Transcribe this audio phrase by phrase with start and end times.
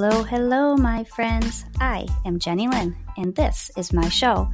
[0.00, 1.64] Hello, hello, my friends.
[1.80, 4.48] I am Jenny Lynn, and this is my show.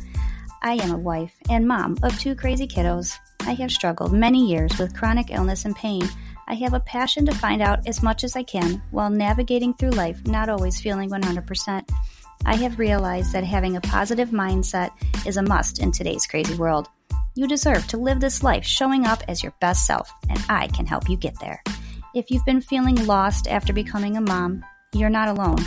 [0.62, 3.12] I am a wife and mom of two crazy kiddos.
[3.42, 6.08] I have struggled many years with chronic illness and pain.
[6.48, 9.90] I have a passion to find out as much as I can while navigating through
[9.90, 11.90] life, not always feeling 100%.
[12.46, 14.92] I have realized that having a positive mindset
[15.26, 16.88] is a must in today's crazy world.
[17.34, 20.86] You deserve to live this life showing up as your best self, and I can
[20.86, 21.62] help you get there.
[22.14, 25.58] If you've been feeling lost after becoming a mom, you're not alone.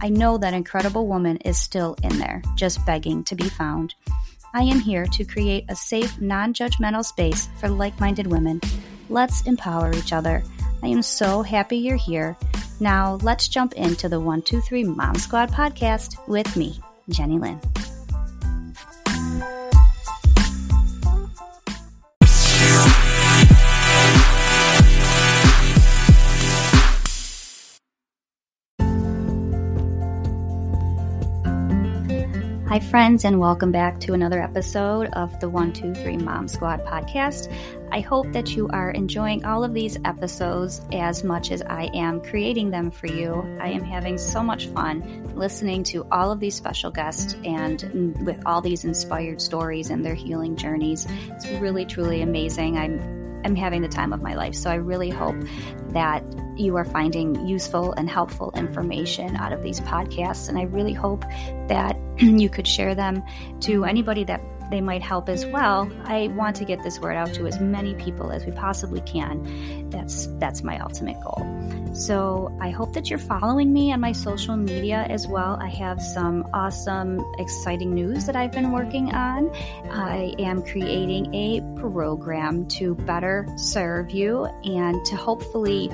[0.00, 3.94] I know that incredible woman is still in there, just begging to be found.
[4.54, 8.60] I am here to create a safe, non judgmental space for like minded women.
[9.08, 10.42] Let's empower each other.
[10.82, 12.36] I am so happy you're here.
[12.80, 17.60] Now, let's jump into the 123 Mom Squad podcast with me, Jenny Lynn.
[32.76, 37.50] Hi, friends, and welcome back to another episode of the 123 Mom Squad podcast.
[37.90, 42.20] I hope that you are enjoying all of these episodes as much as I am
[42.20, 43.32] creating them for you.
[43.62, 48.42] I am having so much fun listening to all of these special guests and with
[48.44, 51.06] all these inspired stories and their healing journeys.
[51.30, 52.76] It's really, truly amazing.
[52.76, 54.56] I'm I'm having the time of my life.
[54.56, 55.36] So I really hope
[55.90, 56.24] that
[56.56, 60.48] you are finding useful and helpful information out of these podcasts.
[60.48, 61.20] And I really hope
[61.68, 63.22] that you could share them
[63.60, 65.90] to anybody that they might help as well.
[66.04, 69.90] I want to get this word out to as many people as we possibly can.
[69.90, 71.44] That's that's my ultimate goal.
[71.94, 75.58] So I hope that you're following me on my social media as well.
[75.60, 79.50] I have some awesome, exciting news that I've been working on.
[79.90, 85.90] I am creating a program to better serve you and to hopefully,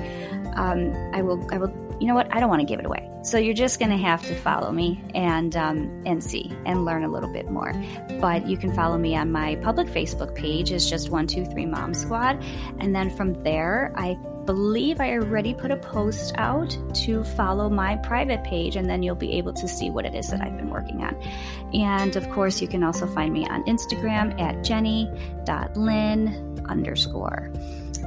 [0.55, 2.27] um, I will I will you know what?
[2.35, 3.09] I don't want to give it away.
[3.23, 7.05] So you're just going to have to follow me and um, and see and learn
[7.05, 7.71] a little bit more.
[8.19, 10.73] But you can follow me on my public Facebook page.
[10.73, 12.43] It's just one two three Mom Squad,
[12.81, 17.95] and then from there, I believe I already put a post out to follow my
[17.95, 20.71] private page, and then you'll be able to see what it is that I've been
[20.71, 21.15] working on.
[21.73, 26.27] And of course, you can also find me on Instagram at jenny.lynn
[26.67, 27.53] underscore.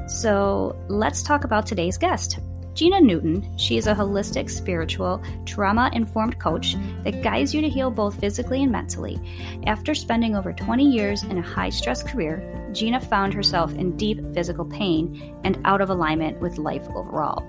[0.08, 2.38] So let's talk about today's guest.
[2.76, 7.90] Gina Newton, she is a holistic, spiritual, trauma informed coach that guides you to heal
[7.90, 9.18] both physically and mentally.
[9.66, 14.20] After spending over 20 years in a high stress career, Gina found herself in deep
[14.34, 17.46] physical pain and out of alignment with life overall.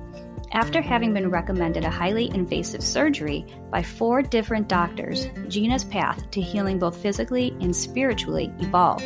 [0.53, 6.39] After having been recommended a highly invasive surgery by four different doctors, Gina's path to
[6.39, 9.03] healing both physically and spiritually evolved.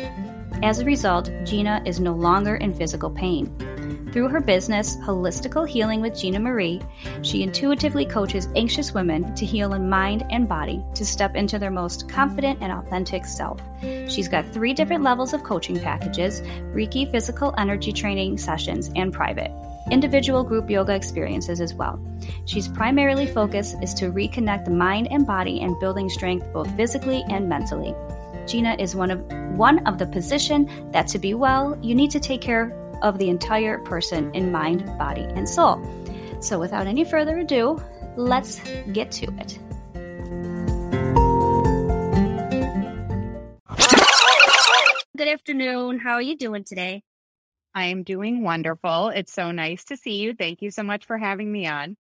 [0.62, 3.54] As a result, Gina is no longer in physical pain.
[4.12, 6.80] Through her business, Holistical Healing with Gina Marie,
[7.22, 11.70] she intuitively coaches anxious women to heal in mind and body to step into their
[11.70, 13.60] most confident and authentic self.
[14.08, 16.42] She's got three different levels of coaching packages
[16.74, 19.50] Reiki physical energy training sessions and private
[19.90, 22.00] individual group yoga experiences as well.
[22.46, 27.24] She's primarily focus is to reconnect the mind and body and building strength both physically
[27.28, 27.94] and mentally.
[28.46, 29.20] Gina is one of
[29.56, 33.28] one of the position that to be well, you need to take care of the
[33.28, 35.80] entire person in mind, body, and soul.
[36.40, 37.82] So, without any further ado,
[38.16, 38.60] let's
[38.92, 39.58] get to it.
[45.16, 45.98] Good afternoon.
[46.00, 47.02] How are you doing today?
[47.74, 49.08] I am doing wonderful.
[49.08, 50.34] It's so nice to see you.
[50.34, 51.96] Thank you so much for having me on.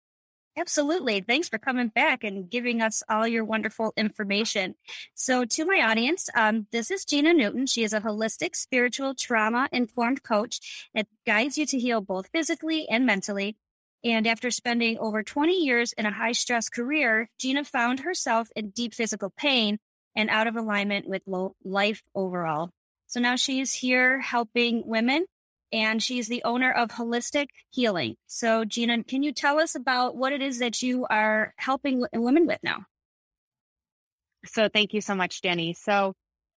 [0.57, 1.21] Absolutely.
[1.21, 4.75] Thanks for coming back and giving us all your wonderful information.
[5.13, 7.67] So, to my audience, um, this is Gina Newton.
[7.67, 12.85] She is a holistic, spiritual, trauma informed coach that guides you to heal both physically
[12.89, 13.55] and mentally.
[14.03, 18.71] And after spending over 20 years in a high stress career, Gina found herself in
[18.71, 19.79] deep physical pain
[20.17, 21.21] and out of alignment with
[21.63, 22.71] life overall.
[23.07, 25.25] So now she is here helping women
[25.71, 28.15] and she's the owner of Holistic Healing.
[28.27, 32.47] So, Gina, can you tell us about what it is that you are helping women
[32.47, 32.85] with now?
[34.45, 35.73] So, thank you so much, Jenny.
[35.73, 36.13] So,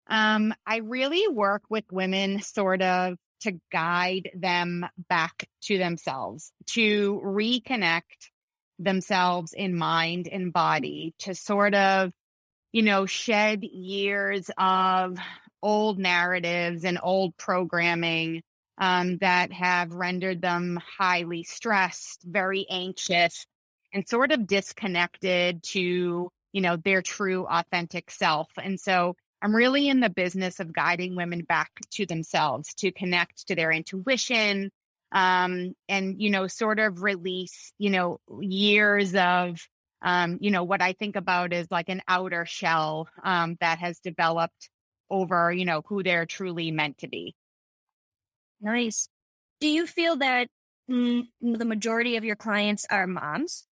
[0.09, 7.21] um, I really work with women sort of to guide them back to themselves, to
[7.25, 8.31] reconnect
[8.79, 12.11] themselves in mind and body, to sort of,
[12.73, 15.19] you know, shed years of
[15.63, 18.43] old narratives and old programming
[18.79, 23.47] um, that have rendered them highly stressed, very anxious,
[23.93, 28.49] and sort of disconnected to, you know, their true authentic self.
[28.63, 33.49] And so I'm really in the business of guiding women back to themselves to connect
[33.49, 34.71] to their intuition
[35.13, 39.61] um, and, you know, sort of release, you know, years of
[40.05, 43.99] um, you know, what I think about is like an outer shell um, that has
[44.01, 44.69] developed
[45.11, 47.35] over, you know, who they're truly meant to be.
[48.65, 49.09] Nice.
[49.61, 50.49] Do you feel that
[50.91, 53.67] mm, the majority of your clients are moms?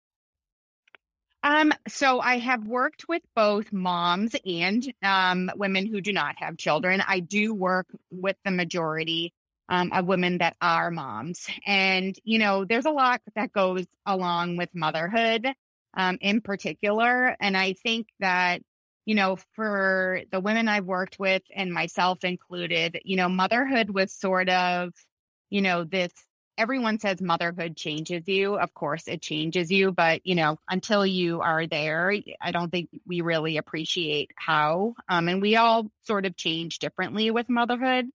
[1.42, 6.58] Um, so I have worked with both moms and um, women who do not have
[6.58, 7.02] children.
[7.06, 9.32] I do work with the majority
[9.68, 11.48] um, of women that are moms.
[11.66, 15.48] And, you know, there's a lot that goes along with motherhood
[15.94, 17.34] um, in particular.
[17.40, 18.60] And I think that,
[19.04, 24.12] you know, for the women I've worked with and myself included, you know, motherhood was
[24.12, 24.92] sort of,
[25.50, 26.12] you know, this
[26.58, 28.56] everyone says motherhood changes you.
[28.56, 32.90] Of course, it changes you, but you know, until you are there, I don't think
[33.06, 34.94] we really appreciate how.
[35.08, 38.06] Um, and we all sort of change differently with motherhood.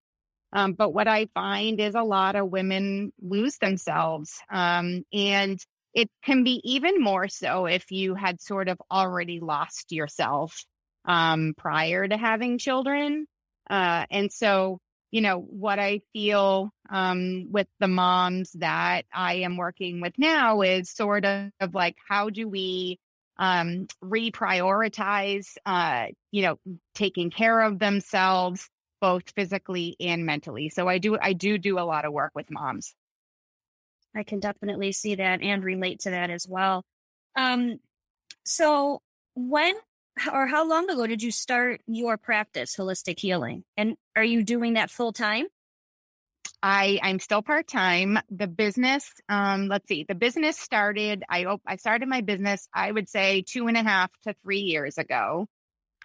[0.53, 4.39] Um, but what I find is a lot of women lose themselves.
[4.49, 5.59] Um, and
[5.93, 10.63] it can be even more so if you had sort of already lost yourself
[11.07, 13.25] um, prior to having children.
[13.69, 14.79] Uh, and so
[15.11, 20.61] you know, what I feel um, with the moms that I am working with now
[20.61, 22.99] is sort of like, how do we
[23.37, 26.59] um, reprioritize, uh, you know,
[26.93, 28.69] taking care of themselves,
[28.99, 30.69] both physically and mentally.
[30.69, 32.93] So I do, I do do a lot of work with moms.
[34.15, 36.83] I can definitely see that and relate to that as well.
[37.35, 37.79] Um,
[38.43, 39.01] so
[39.35, 39.75] when
[40.33, 43.63] or how long ago did you start your practice, holistic healing?
[43.75, 45.47] And are you doing that full time?
[46.63, 48.19] I I'm still part time.
[48.29, 51.23] The business, um, let's see, the business started.
[51.29, 52.67] I I started my business.
[52.73, 55.47] I would say two and a half to three years ago,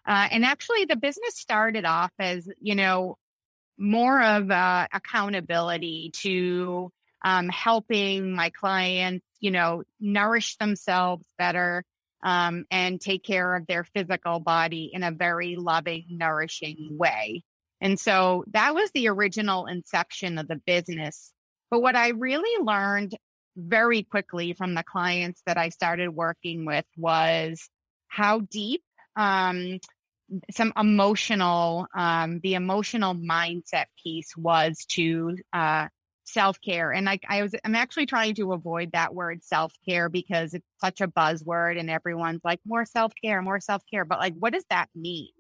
[0.07, 3.17] uh, and actually the business started off as you know
[3.79, 6.93] more of uh, accountability to
[7.25, 11.85] um, helping my clients, you know, nourish themselves better,
[12.23, 17.43] um, and take care of their physical body in a very loving, nourishing way.
[17.81, 21.33] And so that was the original inception of the business.
[21.71, 23.17] But what I really learned
[23.57, 27.69] very quickly from the clients that I started working with was
[28.09, 28.83] how deep
[29.17, 29.81] um,
[30.51, 35.89] some emotional, um, the emotional mindset piece was to uh,
[36.25, 36.93] self care.
[36.93, 40.67] And I, I was, I'm actually trying to avoid that word self care because it's
[40.81, 44.05] such a buzzword and everyone's like more self care, more self care.
[44.05, 45.31] But like, what does that mean?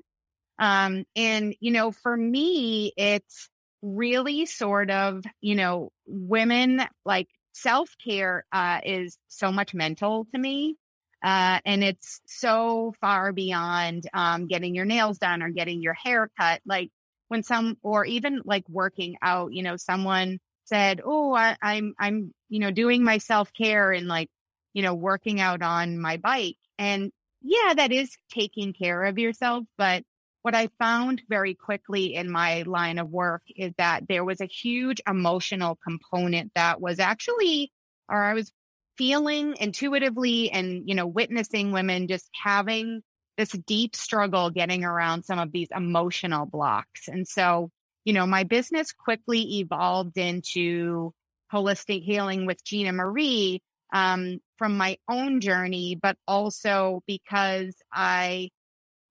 [0.58, 3.48] Um, and, you know, for me, it's
[3.82, 10.38] really sort of, you know, women like self care, uh, is so much mental to
[10.38, 10.76] me.
[11.24, 16.28] Uh, and it's so far beyond, um, getting your nails done or getting your hair
[16.38, 16.60] cut.
[16.66, 16.90] Like
[17.28, 20.38] when some, or even like working out, you know, someone,
[20.72, 24.30] said, "Oh, I, I'm I'm you know doing my self care and like
[24.74, 29.64] you know working out on my bike." And yeah, that is taking care of yourself,
[29.78, 30.04] but
[30.42, 34.46] what I found very quickly in my line of work is that there was a
[34.46, 37.72] huge emotional component that was actually,
[38.08, 38.52] or I was
[38.98, 43.02] feeling intuitively and, you know, witnessing women just having
[43.38, 47.08] this deep struggle getting around some of these emotional blocks.
[47.08, 47.70] And so
[48.04, 51.12] you know, my business quickly evolved into
[51.52, 53.60] holistic healing with Gina Marie
[53.92, 58.48] um, from my own journey, but also because I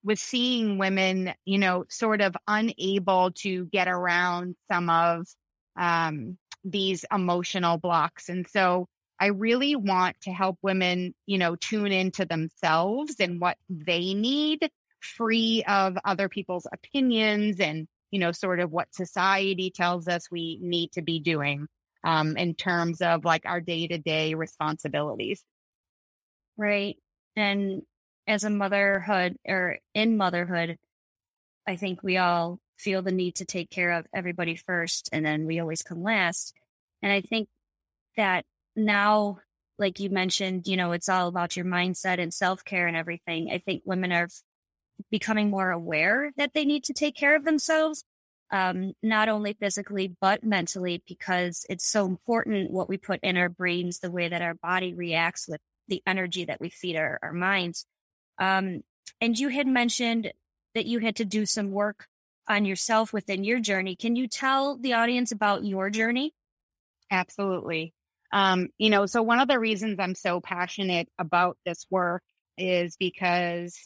[0.04, 5.28] was seeing women, you know, sort of unable to get around some of
[5.78, 8.30] um, these emotional blocks.
[8.30, 8.88] And so
[9.20, 14.68] I really want to help women, you know, tune into themselves and what they need
[15.00, 20.60] free of other people's opinions and you know, sort of what society tells us we
[20.62, 21.68] need to be doing
[22.04, 25.44] um, in terms of like our day to day responsibilities.
[26.58, 26.98] Right.
[27.36, 27.84] And
[28.28, 30.78] as a motherhood or in motherhood,
[31.68, 35.46] I think we all feel the need to take care of everybody first and then
[35.46, 36.54] we always come last.
[37.02, 37.48] And I think
[38.18, 39.40] that now,
[39.78, 43.50] like you mentioned, you know, it's all about your mindset and self care and everything.
[43.52, 44.28] I think women are
[45.10, 48.04] becoming more aware that they need to take care of themselves,
[48.52, 53.50] um, not only physically, but mentally, because it's so important what we put in our
[53.50, 57.34] brains, the way that our body reacts with the energy that we feed our, our
[57.34, 57.86] minds.
[58.38, 58.82] Um,
[59.20, 60.32] and you had mentioned
[60.76, 62.08] that you had to do some work
[62.48, 63.96] on yourself within your journey.
[63.96, 66.34] Can you tell the audience about your journey?
[67.10, 67.94] Absolutely.
[68.34, 72.24] Um, you know, so one of the reasons I'm so passionate about this work
[72.58, 73.78] is because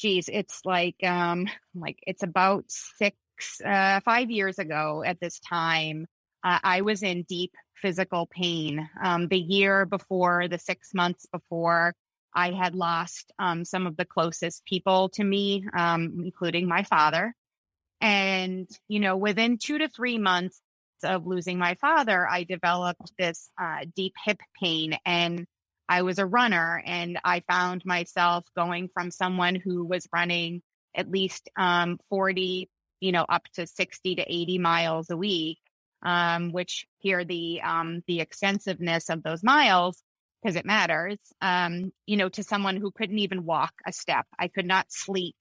[0.00, 3.16] geez, it's like um like it's about six
[3.64, 6.06] uh, five years ago at this time.
[6.42, 8.88] Uh, I was in deep physical pain.
[9.02, 11.94] Um, the year before, the six months before,
[12.34, 17.34] I had lost um, some of the closest people to me, um, including my father.
[18.00, 20.60] And, you know, within two to three months
[21.02, 25.46] of losing my father, I developed this uh, deep hip pain and
[25.90, 30.62] I was a runner and I found myself going from someone who was running
[30.94, 32.70] at least um, 40,
[33.00, 35.58] you know, up to 60 to 80 miles a week,
[36.04, 40.00] um, which here the um, the extensiveness of those miles
[40.40, 44.26] because it matters, um, you know, to someone who couldn't even walk a step.
[44.38, 45.36] I could not sleep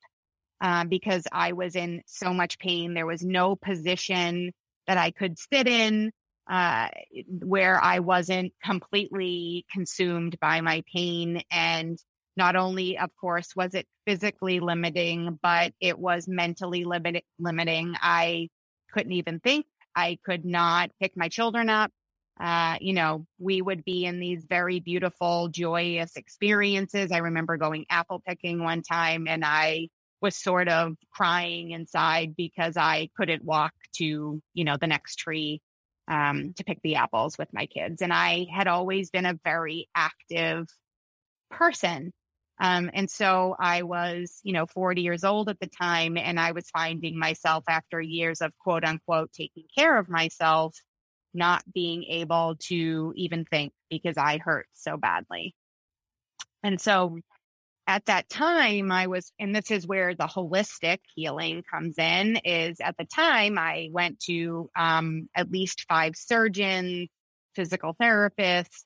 [0.62, 2.96] uh, because I was in so much pain.
[2.96, 4.52] There was no position
[4.88, 6.12] that I could sit in
[6.50, 6.90] uh,
[7.28, 11.44] where I wasn't completely consumed by my pain.
[11.52, 11.98] And
[12.36, 17.96] not only, of course, was it physically limiting, but it was mentally limit- limiting.
[18.02, 18.50] I
[18.92, 19.68] couldn't even think.
[19.96, 21.92] I could not pick my children up
[22.40, 27.12] uh, you know, we would be in these very beautiful, joyous experiences.
[27.12, 29.90] I remember going apple picking one time and I
[30.22, 35.62] was sort of crying inside because I couldn't walk to, you know, the next tree
[36.10, 38.02] um, to pick the apples with my kids.
[38.02, 40.68] And I had always been a very active
[41.52, 42.12] person.
[42.60, 46.52] Um, and so I was, you know, 40 years old at the time, and I
[46.52, 50.76] was finding myself after years of quote unquote taking care of myself
[51.34, 55.56] not being able to even think because I hurt so badly.
[56.64, 57.20] And so
[57.90, 62.78] at that time, I was, and this is where the holistic healing comes in, is
[62.80, 67.10] at the time I went to um, at least five surgeons,
[67.56, 68.84] physical therapists,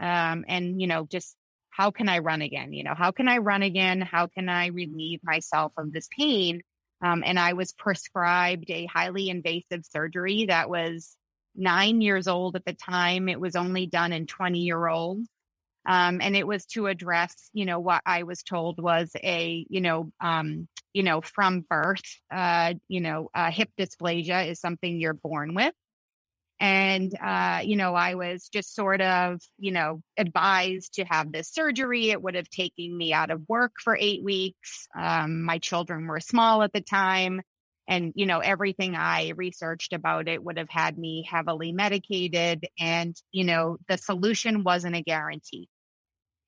[0.00, 1.34] um, and, you know, just
[1.70, 2.72] how can I run again?
[2.72, 4.00] You know, how can I run again?
[4.00, 6.62] How can I relieve myself of this pain?
[7.04, 11.16] Um, and I was prescribed a highly invasive surgery that was
[11.56, 13.28] nine years old at the time.
[13.28, 15.28] It was only done in 20 year olds.
[15.86, 19.80] Um, and it was to address, you know, what I was told was a, you
[19.80, 25.14] know, um, you know, from birth, uh, you know, uh, hip dysplasia is something you're
[25.14, 25.74] born with.
[26.62, 31.50] And, uh, you know, I was just sort of, you know, advised to have this
[31.50, 32.10] surgery.
[32.10, 34.86] It would have taken me out of work for eight weeks.
[34.94, 37.40] Um, my children were small at the time
[37.90, 43.14] and you know everything i researched about it would have had me heavily medicated and
[43.32, 45.68] you know the solution wasn't a guarantee.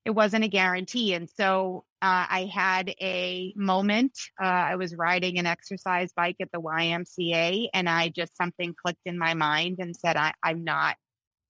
[0.05, 5.39] It wasn't a guarantee and so uh, i had a moment uh, i was riding
[5.39, 9.95] an exercise bike at the ymca and i just something clicked in my mind and
[9.95, 10.97] said I, i'm not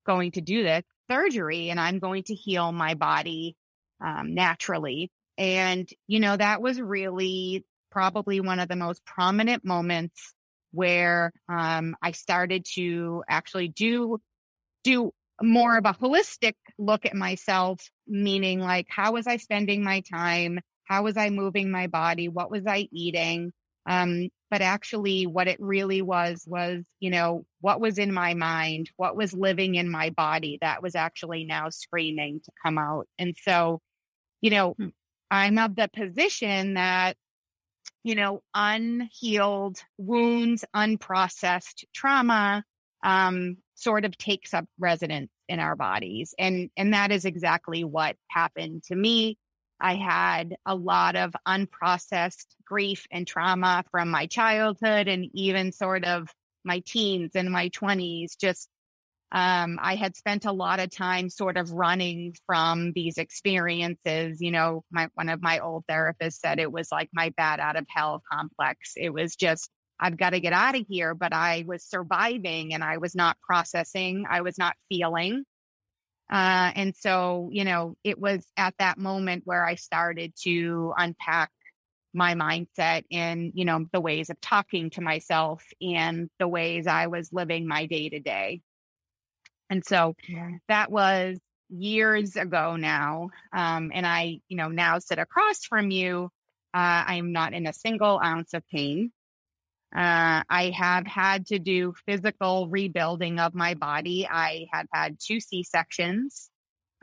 [0.06, 3.56] going to do this surgery and i'm going to heal my body
[4.04, 5.12] um, naturally.
[5.38, 10.34] And you know that was really probably one of the most prominent moments
[10.72, 14.18] where um, I started to actually do
[14.84, 20.02] do more of a holistic look at myself, meaning like how was I spending my
[20.12, 20.60] time?
[20.86, 22.28] How was I moving my body?
[22.28, 23.54] What was I eating?
[23.86, 28.90] Um, but actually what it really was was, you know, what was in my mind,
[28.98, 33.08] what was living in my body that was actually now screaming to come out.
[33.20, 33.82] And so,
[34.42, 34.90] you know, hmm.
[35.32, 37.18] I'm of the position that
[38.04, 42.64] you know, unhealed wounds, unprocessed trauma,
[43.04, 46.34] um, sort of takes up residence in our bodies.
[46.38, 49.38] And, and that is exactly what happened to me.
[49.80, 56.06] I had a lot of unprocessed grief and trauma from my childhood and even sort
[56.06, 56.30] of
[56.64, 58.70] my teens and my 20s, just
[59.34, 64.40] um, I had spent a lot of time sort of running from these experiences.
[64.40, 67.76] You know, my, one of my old therapists said it was like my bad out
[67.76, 68.94] of hell complex.
[68.96, 71.16] It was just, I've got to get out of here.
[71.16, 75.44] But I was surviving and I was not processing, I was not feeling.
[76.32, 81.50] Uh, and so, you know, it was at that moment where I started to unpack
[82.14, 87.08] my mindset and, you know, the ways of talking to myself and the ways I
[87.08, 88.62] was living my day to day.
[89.70, 90.52] And so yeah.
[90.68, 91.40] that was
[91.70, 93.30] years ago now.
[93.52, 96.30] Um, and I, you know, now sit across from you.
[96.74, 99.12] Uh, I am not in a single ounce of pain.
[99.96, 104.28] Uh, I have had to do physical rebuilding of my body.
[104.28, 106.50] I had had two C sections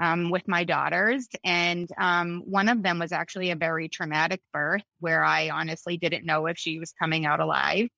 [0.02, 4.82] um, with my daughters, and um, one of them was actually a very traumatic birth
[4.98, 7.88] where I honestly didn't know if she was coming out alive.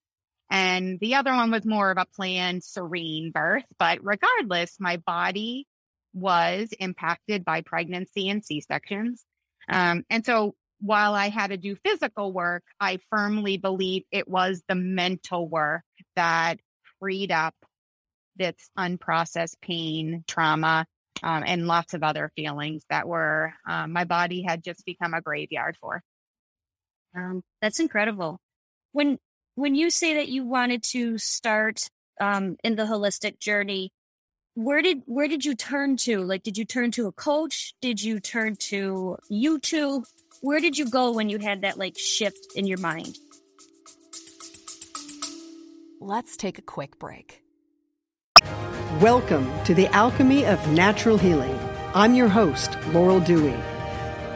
[0.52, 3.64] And the other one was more of a planned, serene birth.
[3.78, 5.66] But regardless, my body
[6.12, 9.25] was impacted by pregnancy and C sections.
[9.71, 14.62] Um, and so while I had to do physical work, I firmly believe it was
[14.68, 15.85] the mental work
[16.16, 16.59] that
[17.00, 17.54] freed up
[18.37, 20.85] this unprocessed pain, trauma,
[21.23, 25.23] um, and lots of other feelings that were um, my body had just become a
[25.23, 26.02] graveyard for.
[27.16, 28.38] Um, that's incredible.
[28.92, 29.18] When
[29.54, 31.88] when you say that you wanted to start
[32.21, 33.90] um, in the holistic journey,
[34.54, 36.23] where did where did you turn to?
[36.23, 37.75] Like, did you turn to a coach?
[37.80, 40.04] Did you turn to YouTube?
[40.40, 43.16] Where did you go when you had that like shift in your mind?
[46.00, 47.42] Let's take a quick break.
[49.00, 51.59] Welcome to the Alchemy of Natural Healing.
[51.94, 53.54] I'm your host, Laurel Dewey.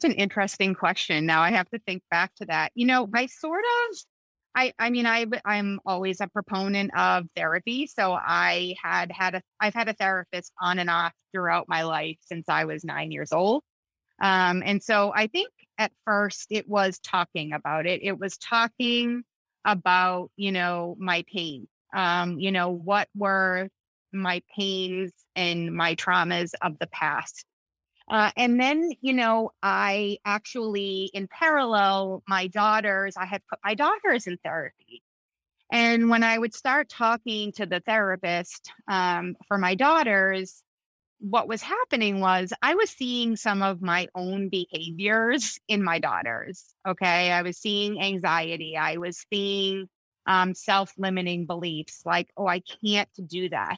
[0.00, 1.26] That's an interesting question.
[1.26, 2.70] Now I have to think back to that.
[2.76, 3.96] You know, I sort of
[4.54, 9.42] I I mean I I'm always a proponent of therapy, so I had had a
[9.60, 13.32] I've had a therapist on and off throughout my life since I was 9 years
[13.32, 13.64] old.
[14.22, 18.00] Um and so I think at first it was talking about it.
[18.04, 19.24] It was talking
[19.64, 21.66] about, you know, my pain.
[21.92, 23.68] Um you know, what were
[24.12, 27.44] my pains and my traumas of the past
[28.10, 33.74] uh, and then, you know, I actually, in parallel, my daughters, I had put my
[33.74, 35.02] daughters in therapy.
[35.70, 40.62] And when I would start talking to the therapist um, for my daughters,
[41.20, 46.64] what was happening was I was seeing some of my own behaviors in my daughters.
[46.86, 47.30] Okay.
[47.30, 48.76] I was seeing anxiety.
[48.76, 49.88] I was seeing
[50.26, 53.76] um, self limiting beliefs like, oh, I can't do that.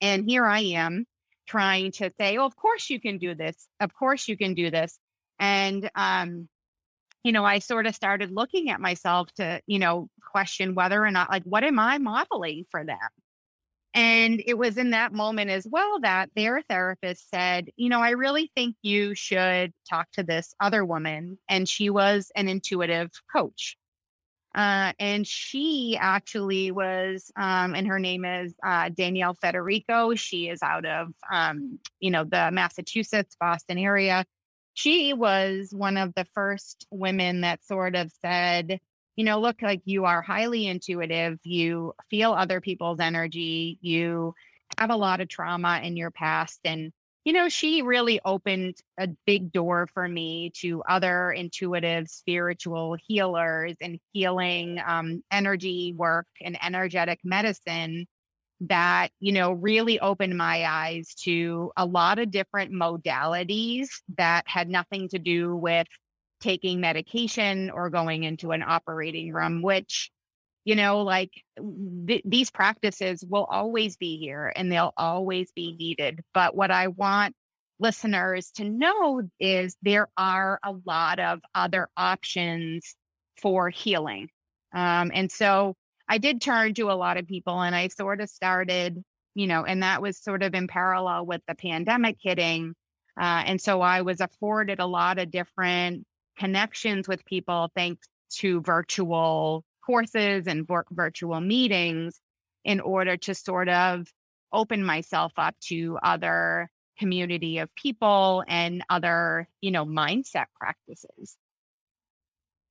[0.00, 1.06] And here I am
[1.46, 3.68] trying to say, oh, of course you can do this.
[3.80, 4.98] Of course you can do this.
[5.38, 6.48] And, um,
[7.22, 11.10] you know, I sort of started looking at myself to, you know, question whether or
[11.10, 12.98] not, like, what am I modeling for them?
[13.94, 18.10] And it was in that moment as well that their therapist said, you know, I
[18.10, 21.38] really think you should talk to this other woman.
[21.48, 23.76] And she was an intuitive coach.
[24.56, 30.14] Uh, and she actually was, um, and her name is uh, Danielle Federico.
[30.14, 34.24] She is out of, um, you know, the Massachusetts, Boston area.
[34.72, 38.80] She was one of the first women that sort of said,
[39.14, 41.38] you know, look, like you are highly intuitive.
[41.42, 43.78] You feel other people's energy.
[43.82, 44.34] You
[44.78, 46.60] have a lot of trauma in your past.
[46.64, 46.92] And
[47.26, 53.74] you know, she really opened a big door for me to other intuitive spiritual healers
[53.80, 58.06] and healing um, energy work and energetic medicine
[58.60, 64.68] that, you know, really opened my eyes to a lot of different modalities that had
[64.68, 65.88] nothing to do with
[66.40, 70.12] taking medication or going into an operating room, which
[70.66, 71.30] you know like
[72.06, 76.88] th- these practices will always be here and they'll always be needed but what i
[76.88, 77.34] want
[77.78, 82.96] listeners to know is there are a lot of other options
[83.40, 84.28] for healing
[84.74, 85.74] um, and so
[86.08, 89.02] i did turn to a lot of people and i sort of started
[89.34, 92.74] you know and that was sort of in parallel with the pandemic hitting
[93.20, 96.04] uh, and so i was afforded a lot of different
[96.36, 102.20] connections with people thanks to virtual courses and virtual meetings
[102.64, 104.06] in order to sort of
[104.52, 106.68] open myself up to other
[106.98, 111.36] community of people and other, you know, mindset practices.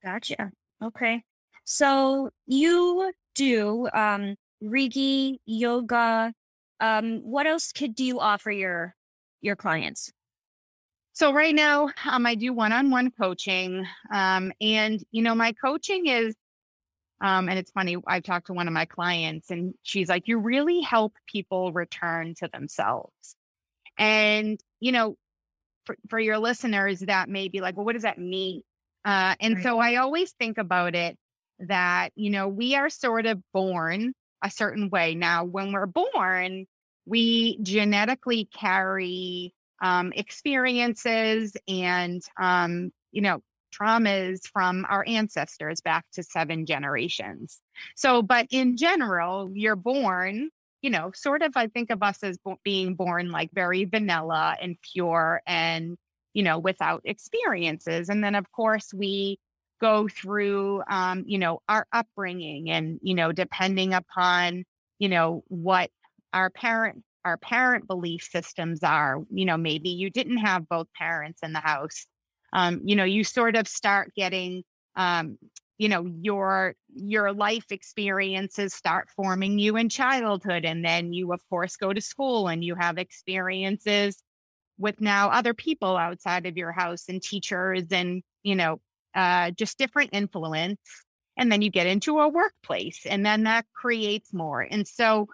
[0.04, 0.52] Gotcha.
[0.84, 1.24] Okay.
[1.64, 6.34] So you do um Reiki, yoga.
[6.80, 8.96] Um, what else could do you offer your
[9.42, 10.12] your clients?
[11.14, 16.36] So right now, um, I do one-on-one coaching, um, and you know, my coaching is
[17.22, 20.40] um, and it's funny, I've talked to one of my clients and she's like, you
[20.40, 23.36] really help people return to themselves.
[23.98, 25.16] And, you know,
[25.86, 28.62] for, for your listeners that may be like, well, what does that mean?
[29.06, 29.64] Uh, and right.
[29.64, 31.18] so I always think about it
[31.60, 35.16] that, you know, we are sort of born a certain way.
[35.16, 36.66] Now, when we're born,
[37.06, 43.42] we genetically carry um, experiences and, um, you know,
[43.80, 47.62] traumas from our ancestors back to seven generations.
[47.96, 50.50] So, but in general, you're born,
[50.82, 54.56] you know, sort of, I think of us as bo- being born like very vanilla
[54.62, 55.98] and pure and,
[56.34, 58.10] you know, without experiences.
[58.10, 59.40] And then, of course, we
[59.82, 64.64] go through, um, you know, our upbringing and, you know, depending upon,
[65.00, 65.90] you know, what
[66.34, 71.40] our parent our parent belief systems are you know maybe you didn't have both parents
[71.42, 72.06] in the house
[72.56, 74.64] um, you know you sort of start getting
[74.96, 75.38] um,
[75.78, 81.42] you know your your life experiences start forming you in childhood and then you of
[81.50, 84.24] course go to school and you have experiences
[84.78, 88.80] with now other people outside of your house and teachers and you know
[89.16, 90.80] uh, just different influence
[91.38, 94.62] and then you get into a workplace and then that creates more.
[94.62, 95.28] And so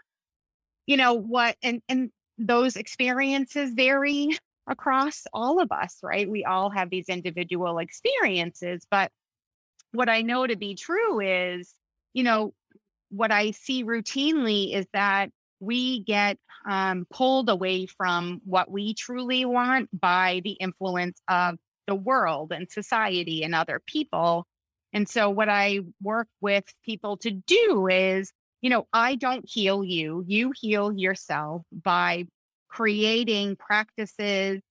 [0.88, 4.30] you know what and and those experiences vary
[4.68, 6.30] across all of us right?
[6.30, 9.12] We all have these individual experiences but
[9.94, 11.74] what i know to be true is
[12.14, 12.54] you know
[13.10, 15.30] what i see routinely is that
[15.62, 16.38] we get
[16.70, 22.70] um, pulled away from what we truly want by the influence of the world and
[22.70, 24.46] society and other people.
[24.94, 29.84] And so, what I work with people to do is, you know, I don't heal
[29.84, 32.26] you, you heal yourself by
[32.72, 34.62] creating practices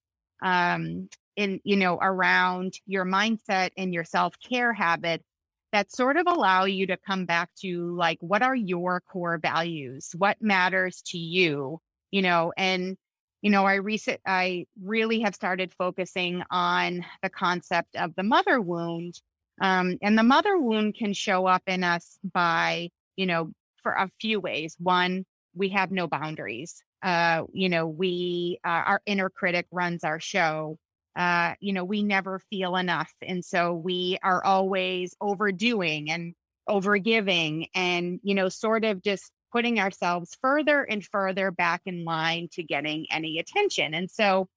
[0.43, 5.23] um, in, you know, around your mindset and your self care habits
[5.71, 10.11] that sort of allow you to come back to like, what are your core values?
[10.17, 11.79] What matters to you?
[12.11, 12.97] You know, and
[13.41, 18.61] you know, I recent I really have started focusing on the concept of the mother
[18.61, 19.19] wound
[19.61, 23.51] um, and the mother wound can show up in us by, you know,
[23.83, 24.75] for a few ways.
[24.79, 26.83] One, we have no boundaries.
[27.03, 30.77] Uh, you know, we, uh, our inner critic runs our show.
[31.15, 33.11] Uh, you know, we never feel enough.
[33.21, 36.33] And so we are always overdoing and
[36.69, 42.47] overgiving and, you know, sort of just putting ourselves further and further back in line
[42.53, 43.93] to getting any attention.
[43.93, 44.47] And so,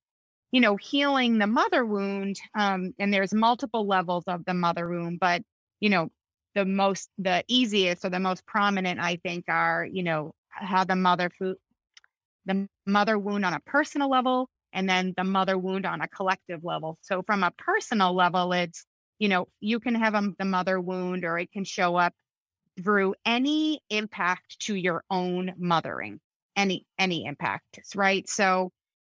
[0.53, 2.37] you know, healing the mother wound.
[2.55, 5.43] Um, and there's multiple levels of the mother wound, but,
[5.81, 6.11] you know,
[6.55, 10.95] the most, the easiest or the most prominent, I think, are, you know, how the
[10.95, 11.57] mother food,
[12.47, 16.65] the mother wound on a personal level, and then the mother wound on a collective
[16.65, 16.99] level.
[17.01, 18.85] So from a personal level, it's,
[19.19, 22.13] you know, you can have a, the mother wound or it can show up
[22.83, 26.21] through any impact to your own mothering,
[26.57, 28.29] any, any impact, right?
[28.29, 28.73] So,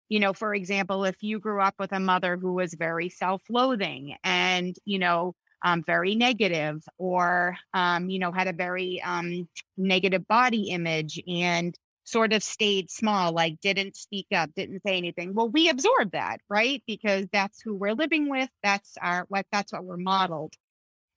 [0.07, 3.41] you know, for example, if you grew up with a mother who was very self
[3.49, 9.47] loathing and, you know, um, very negative or, um, you know, had a very um,
[9.77, 11.77] negative body image and
[12.09, 15.33] sort of stayed small, like didn't speak up, didn't say anything.
[15.33, 16.81] Well, we absorb that, right?
[16.87, 18.49] Because that's who we're living with.
[18.63, 20.53] That's our, what, that's what we're modeled.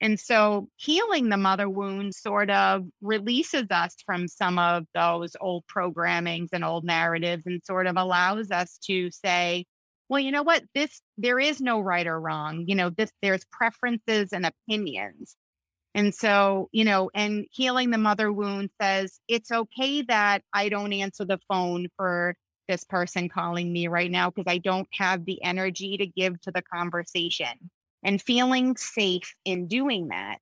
[0.01, 5.63] And so healing the mother wound sort of releases us from some of those old
[5.73, 9.65] programmings and old narratives and sort of allows us to say,
[10.09, 10.63] well, you know what?
[10.75, 12.65] This, there is no right or wrong.
[12.67, 15.37] You know, this, there's preferences and opinions.
[15.95, 20.93] And so, you know, and healing the mother wound says it's okay that I don't
[20.93, 22.35] answer the phone for
[22.67, 26.51] this person calling me right now because I don't have the energy to give to
[26.51, 27.69] the conversation
[28.03, 30.37] and feeling safe in doing that.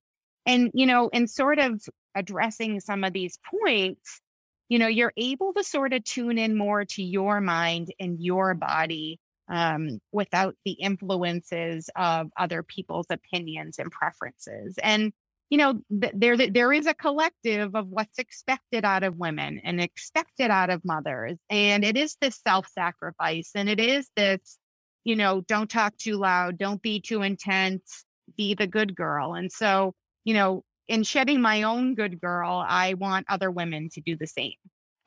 [0.45, 1.81] And, you know, and sort of
[2.15, 4.21] addressing some of these points,
[4.69, 8.53] you know, you're able to sort of tune in more to your mind and your
[8.53, 14.79] body um, without the influences of other people's opinions and preferences.
[14.81, 15.11] And,
[15.51, 19.79] you know, th- there there is a collective of what's expected out of women and
[19.79, 24.57] expected out of mothers, and it is this self sacrifice, and it is this
[25.03, 28.05] you know, don't talk too loud, don't be too intense,
[28.37, 29.33] be the good girl.
[29.33, 34.01] And so, you know, in shedding my own good girl, I want other women to
[34.01, 34.53] do the same,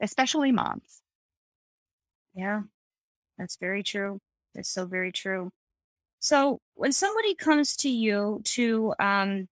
[0.00, 1.00] especially moms.
[2.34, 2.62] Yeah,
[3.38, 4.18] that's very true.
[4.54, 5.50] That's so very true.
[6.18, 9.48] So when somebody comes to you to, um,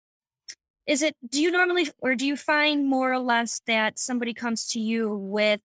[0.87, 4.67] is it, do you normally, or do you find more or less that somebody comes
[4.69, 5.61] to you with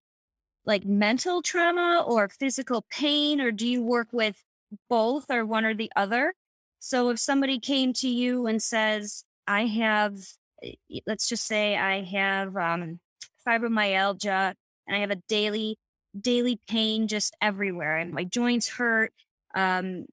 [0.66, 4.42] like mental trauma or physical pain, or do you work with
[4.88, 6.34] both or one or the other.
[6.78, 10.18] So if somebody came to you and says, I have,
[10.62, 10.74] eh,
[11.06, 13.00] let's just say I have um,
[13.46, 14.54] fibromyalgia
[14.86, 15.78] and I have a daily,
[16.20, 19.12] daily pain just everywhere and my joints hurt.
[19.54, 20.06] Um,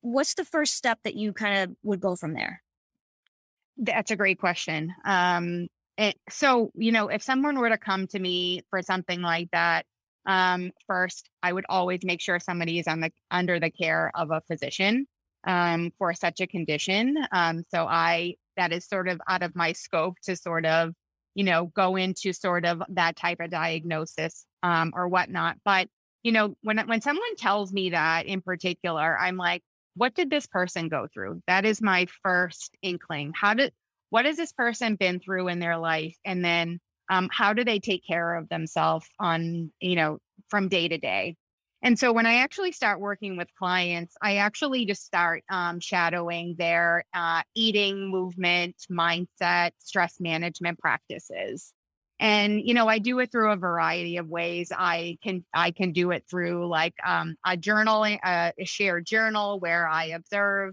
[0.00, 2.63] what's the first step that you kind of would go from there?
[3.76, 4.94] That's a great question.
[5.04, 9.50] Um, it, so, you know, if someone were to come to me for something like
[9.52, 9.86] that,
[10.26, 14.30] um, first, I would always make sure somebody is on the under the care of
[14.30, 15.06] a physician
[15.46, 17.16] um, for such a condition.
[17.32, 20.94] Um, so I that is sort of out of my scope to sort of
[21.34, 25.56] you know go into sort of that type of diagnosis um, or whatnot.
[25.64, 25.88] But
[26.22, 29.62] you know when when someone tells me that in particular, I'm like,
[29.96, 31.42] what did this person go through?
[31.46, 33.32] That is my first inkling.
[33.34, 33.72] How did
[34.10, 36.80] what has this person been through in their life, and then
[37.10, 41.36] Um, how do they take care of themselves on, you know, from day to day?
[41.82, 46.56] And so when I actually start working with clients, I actually just start um, shadowing
[46.56, 51.74] their uh, eating, movement, mindset, stress management practices.
[52.24, 54.72] And you know, I do it through a variety of ways.
[54.74, 59.60] I can I can do it through like um, a journal uh, a shared journal
[59.60, 60.72] where I observe,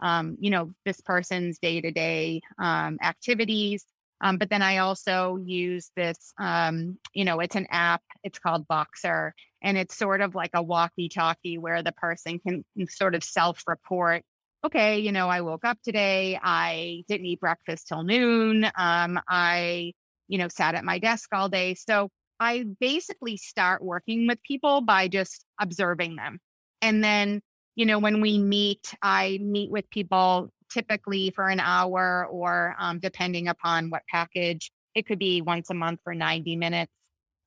[0.00, 3.84] um, you know, this person's day to day activities.
[4.20, 8.02] Um, but then I also use this, um, you know, it's an app.
[8.22, 12.86] It's called Voxer and it's sort of like a walkie-talkie where the person can, can
[12.86, 14.22] sort of self-report.
[14.64, 16.38] Okay, you know, I woke up today.
[16.40, 18.64] I didn't eat breakfast till noon.
[18.76, 19.94] Um, I,
[20.32, 21.74] you know, sat at my desk all day.
[21.74, 22.08] So
[22.40, 26.40] I basically start working with people by just observing them,
[26.80, 27.42] and then
[27.74, 32.98] you know, when we meet, I meet with people typically for an hour or um,
[32.98, 36.92] depending upon what package, it could be once a month for 90 minutes.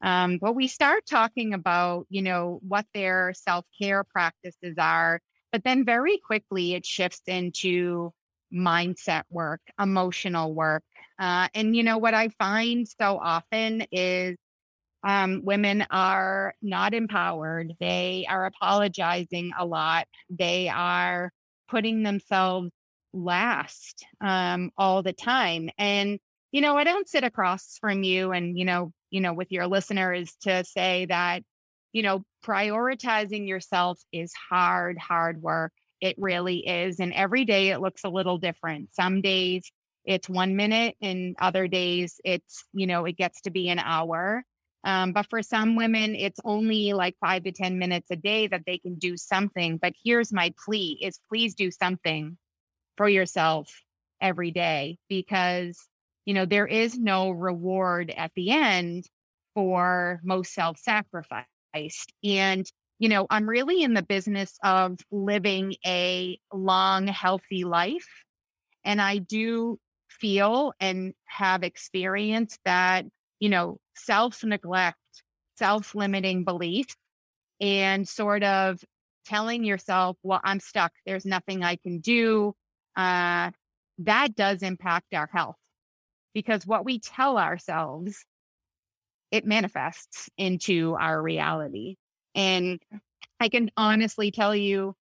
[0.01, 5.21] Um, but we start talking about, you know, what their self care practices are.
[5.51, 8.11] But then very quickly it shifts into
[8.55, 10.83] mindset work, emotional work.
[11.19, 14.37] Uh, and, you know, what I find so often is
[15.03, 17.73] um, women are not empowered.
[17.79, 20.07] They are apologizing a lot.
[20.29, 21.31] They are
[21.69, 22.71] putting themselves
[23.13, 25.69] last um, all the time.
[25.77, 26.19] And,
[26.51, 29.67] you know, I don't sit across from you and, you know, you know, with your
[29.67, 31.43] listeners to say that,
[31.93, 35.71] you know, prioritizing yourself is hard, hard work.
[36.01, 36.99] It really is.
[36.99, 38.93] And every day it looks a little different.
[38.93, 39.71] Some days
[40.05, 44.43] it's one minute and other days it's, you know, it gets to be an hour.
[44.83, 48.61] Um, but for some women, it's only like five to 10 minutes a day that
[48.67, 49.77] they can do something.
[49.77, 52.37] But here's my plea is please do something
[52.97, 53.73] for yourself
[54.21, 55.77] every day because
[56.25, 59.05] you know there is no reward at the end
[59.53, 61.45] for most self-sacrifice
[62.23, 62.65] and
[62.99, 68.07] you know i'm really in the business of living a long healthy life
[68.83, 69.77] and i do
[70.09, 73.05] feel and have experienced that
[73.39, 74.97] you know self-neglect
[75.57, 76.95] self-limiting beliefs
[77.61, 78.79] and sort of
[79.25, 82.53] telling yourself well i'm stuck there's nothing i can do
[82.95, 83.51] uh,
[83.99, 85.57] that does impact our health
[86.35, 88.23] because what we tell ourselves,
[89.31, 91.95] it manifests into our reality.
[92.35, 92.79] And
[93.39, 94.95] I can honestly tell you,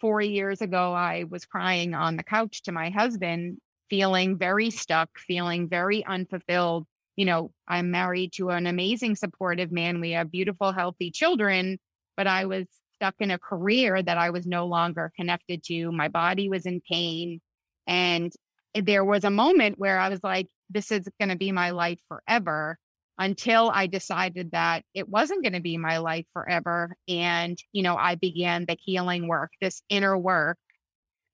[0.00, 3.58] four years ago, I was crying on the couch to my husband,
[3.90, 6.86] feeling very stuck, feeling very unfulfilled.
[7.16, 10.00] You know, I'm married to an amazing, supportive man.
[10.00, 11.78] We have beautiful, healthy children,
[12.16, 12.66] but I was
[12.96, 15.92] stuck in a career that I was no longer connected to.
[15.92, 17.40] My body was in pain.
[17.86, 18.32] And
[18.74, 21.98] there was a moment where I was like, this is going to be my life
[22.08, 22.78] forever
[23.18, 26.94] until I decided that it wasn't going to be my life forever.
[27.08, 30.56] And, you know, I began the healing work, this inner work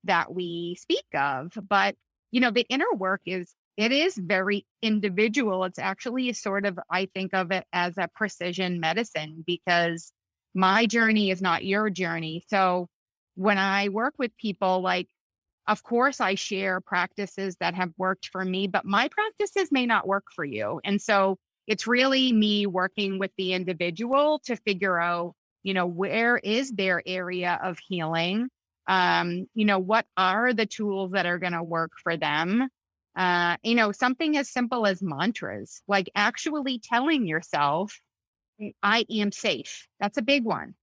[0.04, 1.52] that we speak of.
[1.68, 1.94] But,
[2.30, 5.64] you know, the inner work is, it is very individual.
[5.64, 10.12] It's actually sort of, I think of it as a precision medicine because
[10.54, 12.44] my journey is not your journey.
[12.48, 12.88] So
[13.34, 15.08] when I work with people, like,
[15.66, 20.06] of course, I share practices that have worked for me, but my practices may not
[20.06, 20.80] work for you.
[20.84, 26.36] And so it's really me working with the individual to figure out, you know, where
[26.36, 28.48] is their area of healing?
[28.86, 32.68] Um, you know, what are the tools that are going to work for them?
[33.16, 37.98] Uh, you know, something as simple as mantras, like actually telling yourself,
[38.82, 39.86] I am safe.
[40.00, 40.74] That's a big one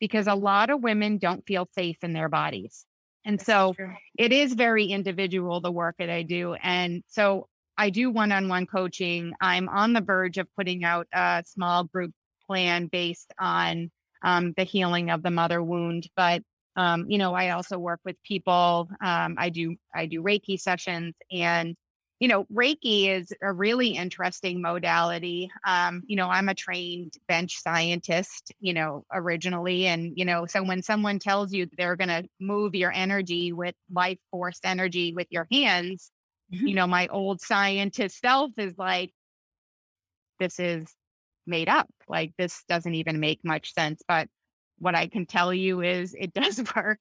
[0.00, 2.84] because a lot of women don't feel safe in their bodies.
[3.24, 3.94] And That's so true.
[4.18, 6.54] it is very individual, the work that I do.
[6.54, 9.32] And so I do one on one coaching.
[9.40, 12.12] I'm on the verge of putting out a small group
[12.46, 13.90] plan based on
[14.22, 16.08] um, the healing of the mother wound.
[16.16, 16.42] But
[16.76, 18.88] um, you know, I also work with people.
[19.02, 21.76] Um, I do I do Reiki sessions, and
[22.22, 25.50] you know, Reiki is a really interesting modality.
[25.66, 29.86] Um, you know, I'm a trained bench scientist, you know, originally.
[29.86, 33.74] And, you know, so when someone tells you they're going to move your energy with
[33.92, 36.12] life force energy with your hands.
[36.52, 39.10] You know, my old scientist self is like,
[40.38, 40.86] this is
[41.46, 41.88] made up.
[42.08, 44.02] Like, this doesn't even make much sense.
[44.06, 44.28] But
[44.78, 46.98] what I can tell you is it does work.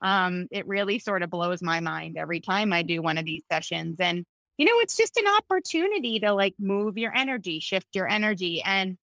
[0.00, 3.44] Um, it really sort of blows my mind every time I do one of these
[3.50, 3.96] sessions.
[4.00, 4.24] And,
[4.56, 8.62] you know, it's just an opportunity to like move your energy, shift your energy.
[8.62, 8.96] And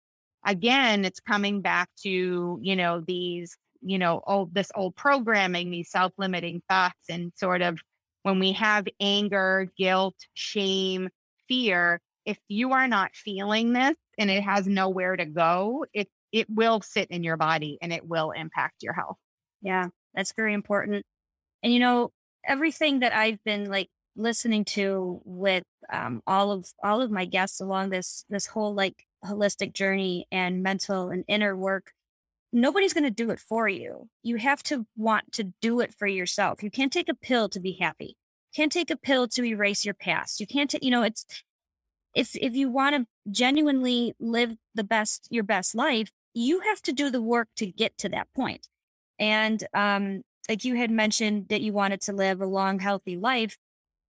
[0.45, 5.91] again, it's coming back to, you know, these, you know, old, this old programming, these
[5.91, 7.79] self limiting thoughts, and sort of
[8.23, 11.09] when we have anger, guilt, shame,
[11.47, 16.47] fear, if you are not feeling this and it has nowhere to go, it it
[16.49, 19.17] will sit in your body and it will impact your health.
[19.61, 21.05] Yeah, that's very important.
[21.61, 22.11] And you know,
[22.45, 27.61] everything that I've been like listening to with um, all of all of my guests
[27.61, 31.91] along this this whole like holistic journey and mental and inner work
[32.53, 34.07] nobody's going to do it for you.
[34.21, 36.63] You have to want to do it for yourself.
[36.63, 38.15] You can't take a pill to be happy.
[38.51, 40.39] You can't take a pill to erase your past.
[40.39, 41.25] You can't t- you know it's
[42.15, 46.91] if if you want to genuinely live the best your best life you have to
[46.91, 48.67] do the work to get to that point.
[49.19, 53.57] and um like you had mentioned that you wanted to live a long healthy life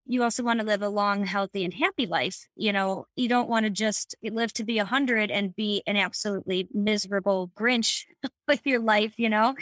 [0.06, 2.46] you also want to live a long, healthy, and happy life.
[2.54, 5.96] You know, you don't want to just live to be a hundred and be an
[5.96, 8.04] absolutely miserable Grinch
[8.48, 9.14] with your life.
[9.18, 9.54] You know,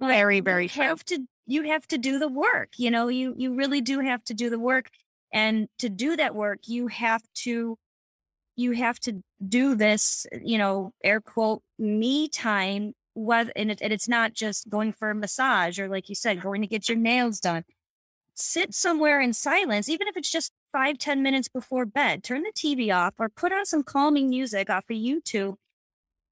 [0.00, 0.64] very, very.
[0.64, 1.26] You have to.
[1.46, 2.70] You have to do the work.
[2.76, 4.90] You know, you you really do have to do the work,
[5.32, 7.78] and to do that work, you have to.
[8.58, 12.94] You have to do this, you know, air quote me time.
[13.12, 16.42] Whether and, it, and it's not just going for a massage or, like you said,
[16.42, 17.64] going to get your nails done
[18.36, 22.52] sit somewhere in silence, even if it's just five ten minutes before bed, turn the
[22.54, 25.56] TV off or put on some calming music off of YouTube.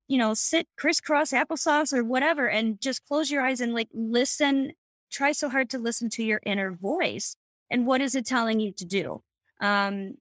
[0.07, 4.73] You know, sit crisscross applesauce or whatever and just close your eyes and like listen.
[5.11, 7.37] Try so hard to listen to your inner voice
[7.71, 9.23] and what is it telling you to do.
[9.61, 10.17] Um,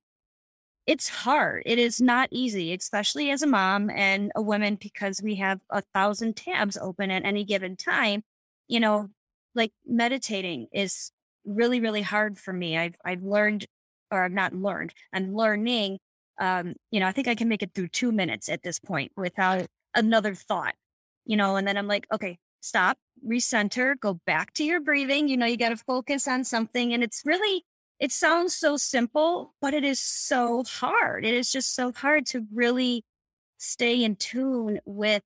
[0.86, 1.64] it's hard.
[1.66, 5.82] It is not easy, especially as a mom and a woman, because we have a
[5.82, 8.24] thousand tabs open at any given time.
[8.68, 9.10] You know,
[9.56, 11.12] like meditating is
[11.46, 12.78] really, really hard for me.
[12.78, 13.66] I've, I've learned,
[14.12, 16.00] or I've not learned, I'm learning.
[16.40, 19.12] Um, you know, I think I can make it through two minutes at this point
[19.16, 20.74] without another thought,
[21.26, 25.28] you know, and then I'm like, okay, stop, recenter, go back to your breathing.
[25.28, 26.94] You know, you got to focus on something.
[26.94, 27.64] And it's really,
[28.00, 31.26] it sounds so simple, but it is so hard.
[31.26, 33.04] It is just so hard to really
[33.58, 35.22] stay in tune with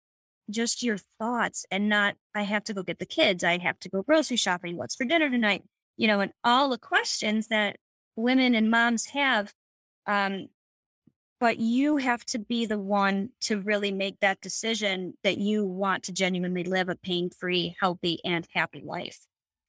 [0.49, 3.43] just your thoughts and not, I have to go get the kids.
[3.43, 4.77] I have to go grocery shopping.
[4.77, 5.63] What's for dinner tonight?
[5.97, 7.77] You know, and all the questions that
[8.15, 9.53] women and moms have.
[10.05, 10.47] Um,
[11.39, 16.03] but you have to be the one to really make that decision that you want
[16.03, 19.19] to genuinely live a pain free, healthy, and happy life.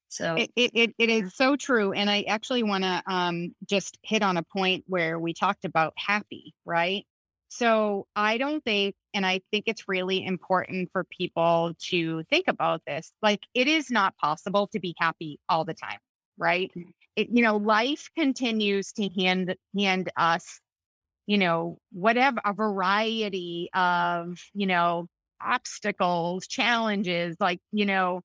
[0.09, 1.93] So it, it, it is so true.
[1.93, 5.93] And I actually want to um, just hit on a point where we talked about
[5.99, 7.05] happy, right?
[7.49, 12.81] So I don't think, and I think it's really important for people to think about
[12.87, 13.13] this.
[13.21, 15.99] Like, it is not possible to be happy all the time
[16.39, 16.71] right?
[16.77, 16.85] Mm.
[17.17, 20.61] It, you know, life continues to hand hand us,
[21.27, 25.09] you know, whatever a variety of, you know,
[25.43, 28.23] obstacles, challenges, like, you know,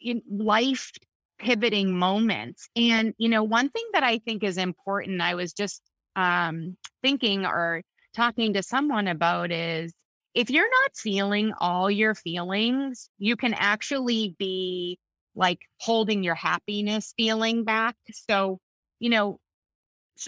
[0.00, 0.92] in life
[1.38, 2.68] pivoting moments.
[2.76, 5.82] And, you know, one thing that I think is important, I was just
[6.16, 7.82] um, thinking or
[8.14, 9.92] talking to someone about is
[10.34, 14.98] if you're not feeling all your feelings, you can actually be
[15.38, 17.94] like holding your happiness feeling back.
[18.10, 18.58] So,
[18.98, 19.38] you know,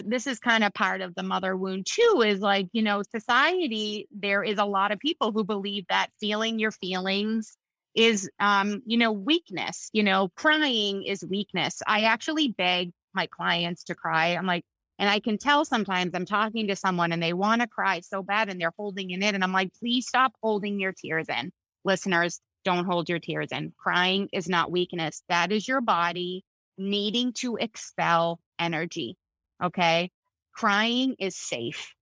[0.05, 4.07] this is kind of part of the mother wound too is like, you know, society,
[4.09, 7.57] there is a lot of people who believe that feeling your feelings
[7.93, 11.81] is, um, you know, weakness, you know, crying is weakness.
[11.85, 14.27] I actually beg my clients to cry.
[14.27, 14.63] I'm like,
[14.97, 18.23] and I can tell sometimes I'm talking to someone and they want to cry so
[18.23, 19.35] bad and they're holding it in.
[19.35, 21.51] And I'm like, please stop holding your tears in.
[21.83, 23.73] Listeners, don't hold your tears in.
[23.77, 25.23] Crying is not weakness.
[25.29, 26.43] That is your body
[26.77, 29.17] needing to expel energy.
[29.63, 30.11] Okay.
[30.53, 31.93] Crying is safe.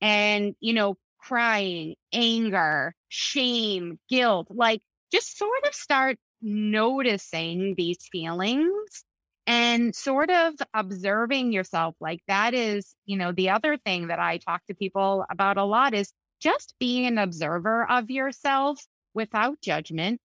[0.00, 9.04] And, you know, crying, anger, shame, guilt, like just sort of start noticing these feelings
[9.46, 11.94] and sort of observing yourself.
[12.00, 15.64] Like that is, you know, the other thing that I talk to people about a
[15.64, 20.20] lot is just being an observer of yourself without judgment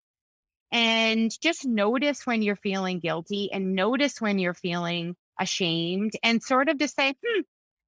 [0.71, 6.69] and just notice when you're feeling guilty and notice when you're feeling ashamed and sort
[6.69, 7.41] of just say, hmm,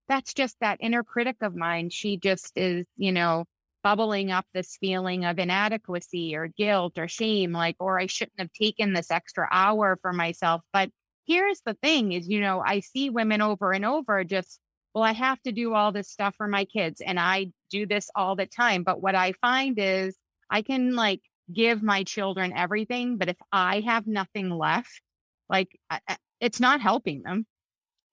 [0.07, 1.89] that's just that inner critic of mine.
[1.89, 3.45] She just is, you know,
[3.83, 8.53] bubbling up this feeling of inadequacy or guilt or shame, like, or I shouldn't have
[8.53, 10.61] taken this extra hour for myself.
[10.73, 10.89] But
[11.27, 14.59] here's the thing is, you know, I see women over and over just,
[14.93, 18.09] well, I have to do all this stuff for my kids and I do this
[18.15, 18.83] all the time.
[18.83, 20.15] But what I find is
[20.49, 21.21] I can like
[21.53, 25.01] give my children everything, but if I have nothing left,
[25.49, 25.79] like
[26.39, 27.45] it's not helping them.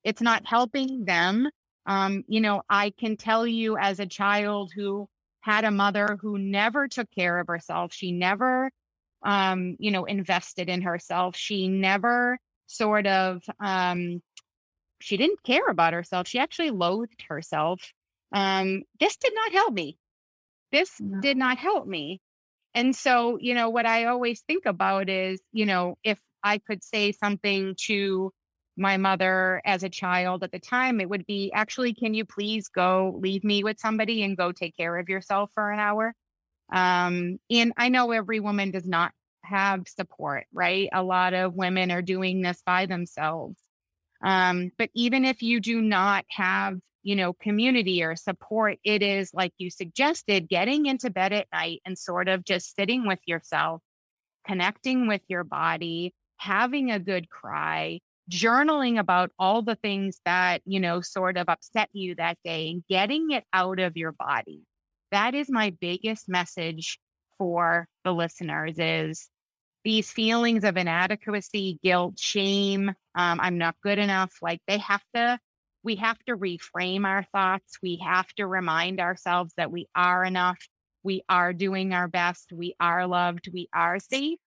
[0.05, 1.49] It's not helping them.
[1.87, 5.09] Um, you know, I can tell you as a child who
[5.41, 8.71] had a mother who never took care of herself, she never,
[9.25, 11.37] um, you know, invested in herself.
[11.37, 14.23] She never sort of, um,
[15.01, 16.27] she didn't care about herself.
[16.27, 17.81] She actually loathed herself
[18.33, 19.99] um, this did not help me.
[20.73, 21.21] This No.
[21.21, 22.21] did not help me.
[22.77, 26.85] And so, you know, what I always think about is, you know, if I could
[26.85, 28.33] say something to
[28.77, 32.69] my mother as a child at the time, it would be actually, can you please
[32.69, 36.15] go leave me with somebody and go take care of yourself for an hour?
[36.71, 39.13] Um, and I know every woman does not
[39.43, 40.91] have support, right?
[40.93, 43.59] A lot of women are doing this by themselves.
[44.23, 49.31] Um, but even if you do not have, you know, community or support, it is
[49.33, 53.81] like you suggested, getting into bed at night and sort of just sitting with yourself,
[54.45, 60.81] connecting with your body, having a good cry, journaling about all the things that, you
[60.81, 64.65] know, sort of upset you that day and getting it out of your body.
[65.13, 66.99] That is my biggest message
[67.39, 69.29] for the listeners is
[69.85, 74.33] these feelings of inadequacy, guilt, shame, um, I'm not good enough.
[74.43, 75.39] Like they have to,
[75.87, 77.79] we have to reframe our thoughts.
[77.83, 80.59] We have to remind ourselves that we are enough.
[81.05, 82.53] We are doing our best.
[82.53, 83.49] We are loved.
[83.55, 84.39] We are safe.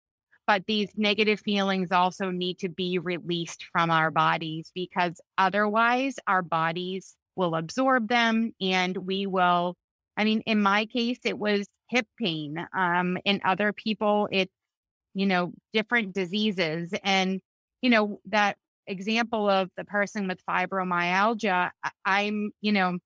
[0.47, 6.41] But these negative feelings also need to be released from our bodies because otherwise our
[6.43, 9.75] bodies will absorb them and we will.
[10.17, 12.67] I mean, in my case, it was hip pain.
[12.77, 14.51] Um, in other people, it's
[15.13, 16.93] you know, different diseases.
[17.03, 17.41] And,
[17.81, 18.57] you know, that
[18.89, 21.71] example of the person with fibromyalgia,
[22.05, 22.97] I'm, you know,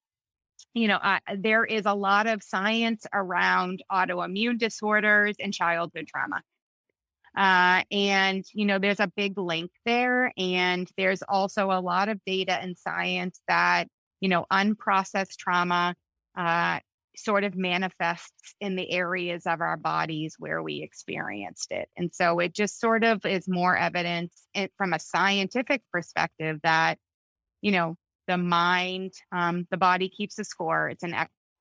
[0.74, 1.00] you know,
[1.38, 6.42] there is a lot of science around autoimmune disorders and childhood trauma.
[7.36, 10.32] Uh, and, you know, there's a big link there.
[10.38, 13.88] And there's also a lot of data and science that,
[14.22, 15.96] you know, unprocessed trauma
[16.38, 16.80] uh,
[17.16, 21.88] sort of manifests in the areas of our bodies where we experienced it.
[21.96, 24.48] And so it just sort of is more evidence
[24.78, 26.98] from a scientific perspective that,
[27.62, 27.96] you know,
[28.28, 30.90] the mind, um, the body keeps a score.
[30.90, 31.16] It's an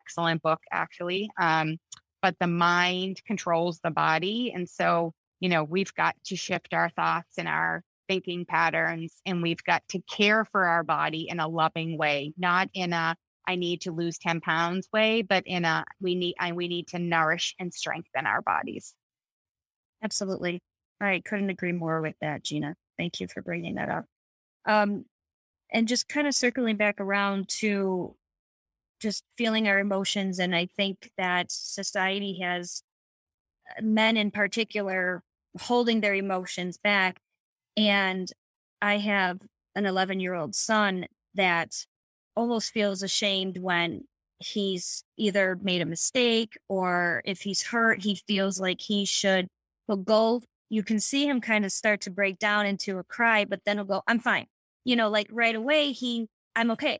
[0.06, 1.30] excellent book, actually.
[1.40, 1.78] Um,
[2.22, 4.52] but the mind controls the body.
[4.54, 9.42] And so, you know, we've got to shift our thoughts and our thinking patterns, and
[9.42, 13.16] we've got to care for our body in a loving way, not in a
[13.46, 16.88] I need to lose 10 pounds way, but in a we need I we need
[16.88, 18.94] to nourish and strengthen our bodies.
[20.02, 20.60] Absolutely.
[21.00, 22.74] I couldn't agree more with that, Gina.
[22.98, 24.04] Thank you for bringing that up.
[24.66, 25.04] Um,
[25.72, 28.14] and just kind of circling back around to
[29.00, 30.38] just feeling our emotions.
[30.38, 32.82] And I think that society has
[33.70, 35.22] uh, men in particular
[35.60, 37.18] holding their emotions back.
[37.76, 38.30] And
[38.80, 39.38] I have
[39.74, 41.86] an 11 year old son that
[42.34, 44.04] almost feels ashamed when
[44.38, 49.48] he's either made a mistake or if he's hurt, he feels like he should
[49.86, 50.42] he'll go.
[50.68, 53.76] You can see him kind of start to break down into a cry, but then
[53.76, 54.46] he'll go, I'm fine.
[54.84, 56.98] You know, like right away, he, I'm okay.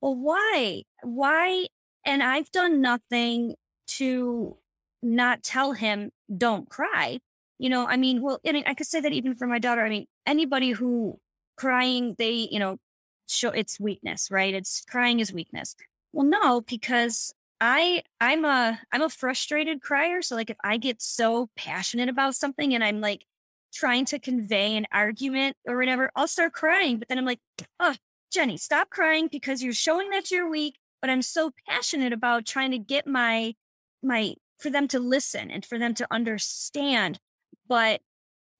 [0.00, 0.82] Well, why?
[1.02, 1.66] Why?
[2.04, 3.54] And I've done nothing
[3.98, 4.56] to
[5.02, 7.20] not tell him, don't cry.
[7.58, 9.82] You know, I mean, well, I mean, I could say that even for my daughter.
[9.82, 11.18] I mean, anybody who
[11.56, 12.78] crying, they, you know,
[13.26, 14.54] show it's weakness, right?
[14.54, 15.74] It's crying is weakness.
[16.12, 20.20] Well, no, because I I'm a I'm a frustrated crier.
[20.22, 23.24] So like if I get so passionate about something and I'm like
[23.72, 26.98] trying to convey an argument or whatever, I'll start crying.
[26.98, 27.40] But then I'm like,
[27.80, 27.94] oh,
[28.32, 30.76] Jenny, stop crying because you're showing that you're weak.
[31.00, 33.54] But I'm so passionate about trying to get my
[34.02, 37.20] my for them to listen and for them to understand.
[37.68, 38.00] But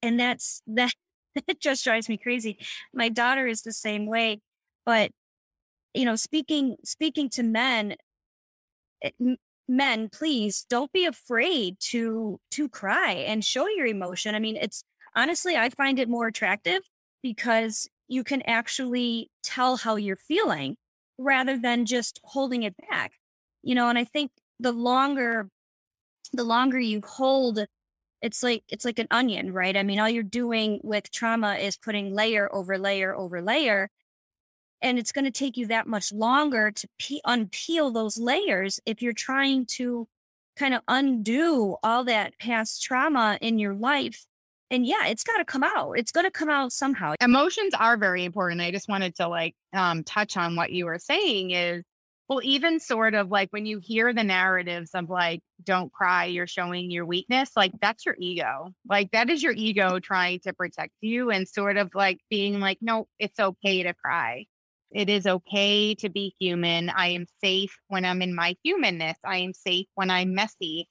[0.02, 0.94] and that's that
[1.46, 2.58] that just drives me crazy.
[2.94, 4.40] My daughter is the same way.
[4.84, 5.10] But
[5.94, 7.96] you know, speaking speaking to men,
[9.02, 14.34] eh, it, men, please don't be afraid to to cry and show your emotion.
[14.34, 14.84] I mean, it's
[15.16, 16.82] honestly, I find it more attractive
[17.22, 20.76] because you can actually tell how you're feeling
[21.18, 23.12] rather than just holding it back.
[23.62, 25.48] You know, and I think the longer
[26.32, 27.64] the longer you hold
[28.22, 29.76] it's like it's like an onion, right?
[29.76, 33.90] I mean, all you're doing with trauma is putting layer over layer over layer
[34.82, 39.00] and it's going to take you that much longer to pe- unpeel those layers if
[39.00, 40.06] you're trying to
[40.56, 44.24] kind of undo all that past trauma in your life.
[44.70, 45.92] And yeah, it's got to come out.
[45.98, 47.14] It's going to come out somehow.
[47.20, 48.60] Emotions are very important.
[48.60, 51.84] I just wanted to like um, touch on what you were saying is
[52.28, 56.46] well, even sort of like when you hear the narratives of like, don't cry, you're
[56.46, 58.72] showing your weakness, like that's your ego.
[58.88, 62.78] Like that is your ego trying to protect you and sort of like being like,
[62.80, 64.46] no, it's okay to cry.
[64.94, 66.90] It is okay to be human.
[66.90, 69.16] I am safe when I'm in my humanness.
[69.24, 70.88] I am safe when I'm messy.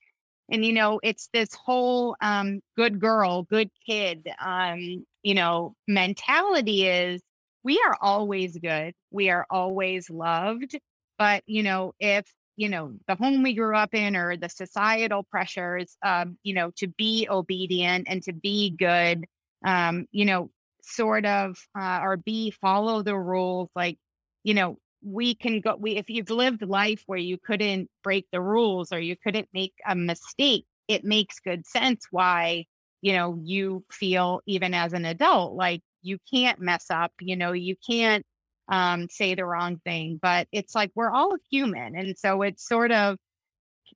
[0.52, 6.88] And, you know, it's this whole um, good girl, good kid, um, you know, mentality
[6.88, 7.22] is
[7.64, 8.94] we are always good.
[9.12, 10.78] We are always loved.
[11.18, 12.26] But, you know, if,
[12.58, 16.72] you know, the home we grew up in or the societal pressures, um, you know,
[16.78, 19.26] to be obedient and to be good,
[19.64, 20.50] um, you know,
[20.82, 23.98] sort of, uh, or be follow the rules, like,
[24.44, 28.42] you know, we can go, we, if you've lived life where you couldn't break the
[28.42, 32.66] rules or you couldn't make a mistake, it makes good sense why,
[33.02, 37.52] you know, you feel even as an adult, like you can't mess up, you know,
[37.52, 38.26] you can't
[38.70, 40.20] um, say the wrong thing.
[40.22, 41.96] But it's like we're all human.
[41.96, 43.18] And so it's sort of,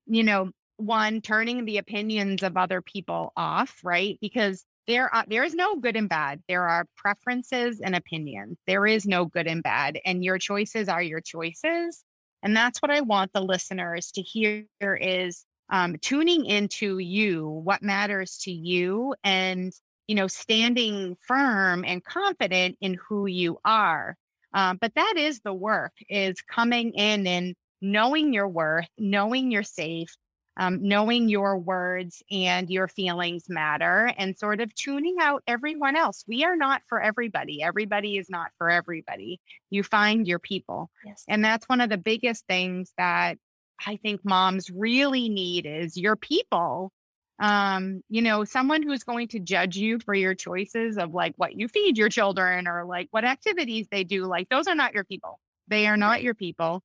[0.05, 4.17] you know, one, turning the opinions of other people off, right?
[4.21, 6.41] Because there are, there is no good and bad.
[6.47, 8.57] There are preferences and opinions.
[8.67, 9.99] There is no good and bad.
[10.05, 12.03] And your choices are your choices.
[12.43, 17.81] And that's what I want the listeners to hear is um, tuning into you, what
[17.81, 19.73] matters to you, and
[20.07, 24.15] you know, standing firm and confident in who you are.
[24.53, 29.63] Um, but that is the work is coming in and knowing your worth, knowing you're
[29.63, 30.15] safe,
[30.57, 36.23] um, knowing your words and your feelings matter and sort of tuning out everyone else.
[36.27, 37.61] We are not for everybody.
[37.61, 39.41] Everybody is not for everybody.
[39.69, 40.89] You find your people.
[41.05, 41.23] Yes.
[41.27, 43.37] And that's one of the biggest things that
[43.85, 46.91] I think moms really need is your people
[47.39, 51.53] um you know someone who's going to judge you for your choices of like what
[51.53, 55.03] you feed your children or like what activities they do like those are not your
[55.03, 55.37] people
[55.67, 56.81] they are not your people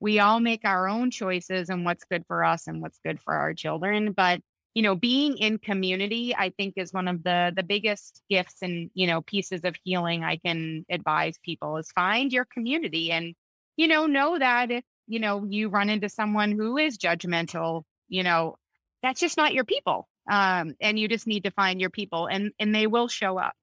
[0.00, 3.34] we all make our own choices and what's good for us and what's good for
[3.34, 4.40] our children but
[4.74, 8.90] you know being in community i think is one of the the biggest gifts and
[8.94, 13.34] you know pieces of healing i can advise people is find your community and
[13.76, 18.22] you know know that if you know you run into someone who is judgmental you
[18.22, 18.56] know
[19.02, 20.08] that's just not your people.
[20.30, 23.54] Um, and you just need to find your people and, and they will show up.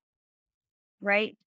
[1.01, 1.37] Right.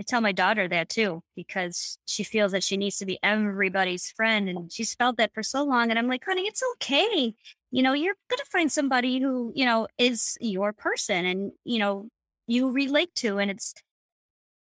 [0.00, 4.10] I tell my daughter that too, because she feels that she needs to be everybody's
[4.10, 4.48] friend.
[4.48, 5.90] And she's felt that for so long.
[5.90, 7.34] And I'm like, honey, it's okay.
[7.70, 11.78] You know, you're going to find somebody who, you know, is your person and, you
[11.78, 12.08] know,
[12.46, 13.38] you relate to.
[13.38, 13.74] And it's,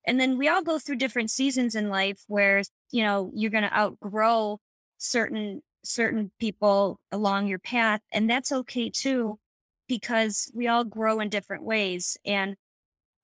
[0.06, 3.64] and then we all go through different seasons in life where, you know, you're going
[3.64, 4.60] to outgrow
[4.96, 8.00] certain certain people along your path.
[8.12, 9.38] And that's okay too,
[9.88, 12.16] because we all grow in different ways.
[12.24, 12.56] And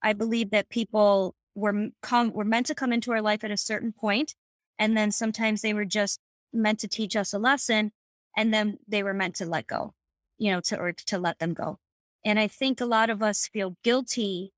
[0.02, 3.57] I believe that people were come, were meant to come into our life at a
[3.57, 4.34] certain point,
[4.78, 6.20] And then sometimes they were just
[6.52, 7.92] meant to teach us a lesson.
[8.36, 9.94] And then they were meant to let go,
[10.38, 11.78] you know, to, or to let them go.
[12.24, 14.52] And I think a lot of us feel guilty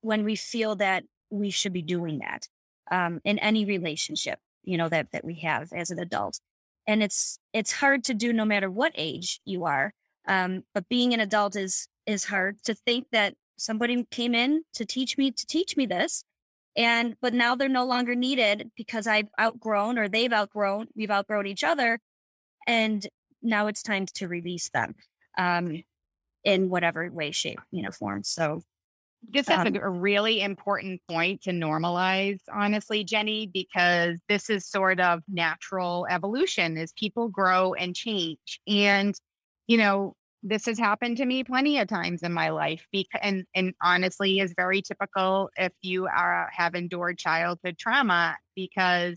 [0.00, 2.48] when we feel that we should be doing that
[2.90, 6.40] um, in any relationship, you know, that, that we have as an adult
[6.86, 9.92] and it's it's hard to do no matter what age you are
[10.26, 14.84] um, but being an adult is is hard to think that somebody came in to
[14.84, 16.24] teach me to teach me this
[16.76, 21.46] and but now they're no longer needed because i've outgrown or they've outgrown we've outgrown
[21.46, 21.98] each other
[22.66, 23.06] and
[23.42, 24.94] now it's time to release them
[25.38, 25.82] um,
[26.44, 28.62] in whatever way shape you know form so
[29.28, 34.66] this is um, a, a really important point to normalize, honestly, Jenny, because this is
[34.66, 38.60] sort of natural evolution as people grow and change.
[38.66, 39.14] And,
[39.68, 43.44] you know, this has happened to me plenty of times in my life because, and,
[43.54, 49.16] and honestly is very typical if you are have endured childhood trauma because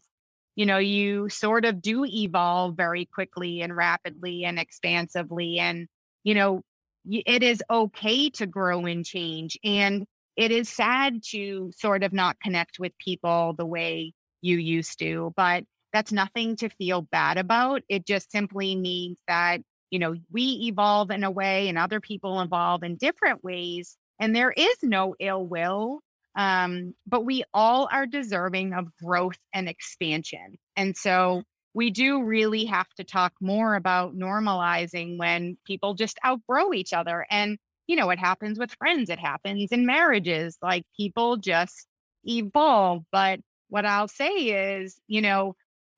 [0.56, 5.88] you know you sort of do evolve very quickly and rapidly and expansively and
[6.24, 6.62] you know
[7.08, 9.58] it is okay to grow and change.
[9.64, 10.06] And
[10.36, 15.34] it is sad to sort of not connect with people the way you used to,
[15.36, 15.64] but
[15.94, 17.82] that's nothing to feel bad about.
[17.88, 22.42] It just simply means that, you know, we evolve in a way and other people
[22.42, 23.98] evolve in different ways.
[24.20, 26.02] And there is no ill will.
[26.36, 30.58] Um, but we all are deserving of growth and expansion.
[30.76, 36.74] And so we do really have to talk more about normalizing when people just outgrow
[36.74, 37.26] each other.
[37.30, 37.58] And,
[37.88, 41.88] you know, it happens with friends, it happens in marriages, like people just
[42.26, 43.04] evolve.
[43.12, 45.56] But what I'll say is, you know,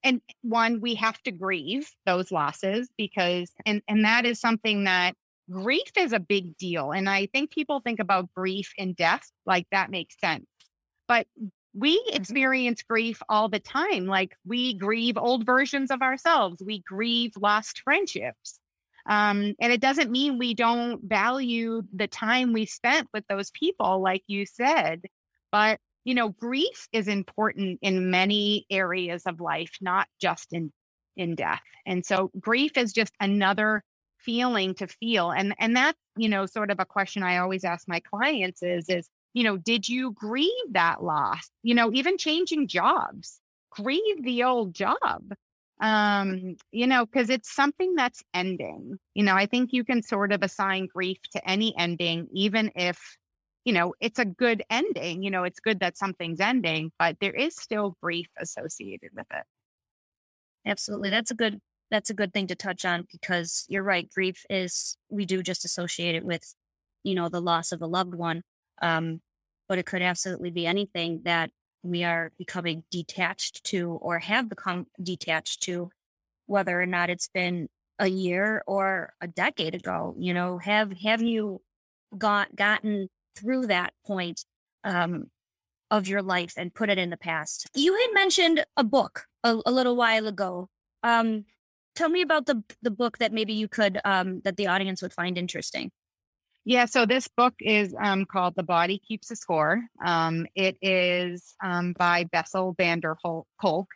[0.07, 5.13] and one, we have to grieve those losses because, and, and that is something that
[5.51, 6.91] grief is a big deal.
[6.91, 10.45] And I think people think about grief and death like that makes sense.
[11.07, 11.27] But
[11.73, 12.15] we mm-hmm.
[12.15, 14.07] experience grief all the time.
[14.07, 18.59] Like we grieve old versions of ourselves, we grieve lost friendships.
[19.07, 24.01] Um, and it doesn't mean we don't value the time we spent with those people,
[24.01, 25.03] like you said.
[25.51, 30.71] But, you know, grief is important in many areas of life, not just in,
[31.17, 31.61] in death.
[31.85, 33.83] And so grief is just another
[34.19, 35.31] feeling to feel.
[35.31, 38.89] And, and that's, you know, sort of a question I always ask my clients is,
[38.89, 41.49] is, you know, did you grieve that loss?
[41.61, 43.41] You know, even changing jobs,
[43.71, 45.23] grieve the old job.
[45.79, 48.97] um, you know, because it's something that's ending.
[49.13, 52.99] You know, I think you can sort of assign grief to any ending, even if,
[53.67, 55.21] you know, it's a good ending.
[55.21, 59.43] You know, it's good that something's ending, but there is still grief associated with it.
[60.65, 61.09] Absolutely.
[61.09, 61.59] That's a good
[61.91, 64.09] that's a good thing to touch on because you're right.
[64.09, 66.43] Grief is we do just associate it with,
[67.03, 68.41] you know, the loss of a loved one.
[68.81, 69.19] Um,
[69.67, 71.51] but it could absolutely be anything that
[71.83, 75.89] we are becoming detached to or have become detached to,
[76.45, 77.67] whether or not it's been
[77.99, 80.15] a year or a decade ago.
[80.17, 81.59] You know, have have you
[82.17, 84.43] got gotten through that point
[84.83, 85.29] um,
[85.91, 87.69] of your life and put it in the past?
[87.75, 90.69] You had mentioned a book a, a little while ago.
[91.03, 91.45] Um,
[91.95, 95.13] tell me about the the book that maybe you could um, that the audience would
[95.13, 95.91] find interesting.
[96.65, 99.81] Yeah, so this book is um, called The Body Keeps a Score.
[100.05, 103.87] Um, it is um, by Bessel van der Kolk.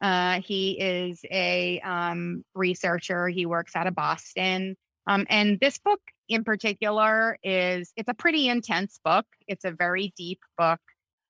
[0.00, 3.28] Uh, he is a um, researcher.
[3.28, 4.76] He works out of Boston.
[5.08, 9.26] Um, and this book in particular is, it's a pretty intense book.
[9.48, 10.80] It's a very deep book,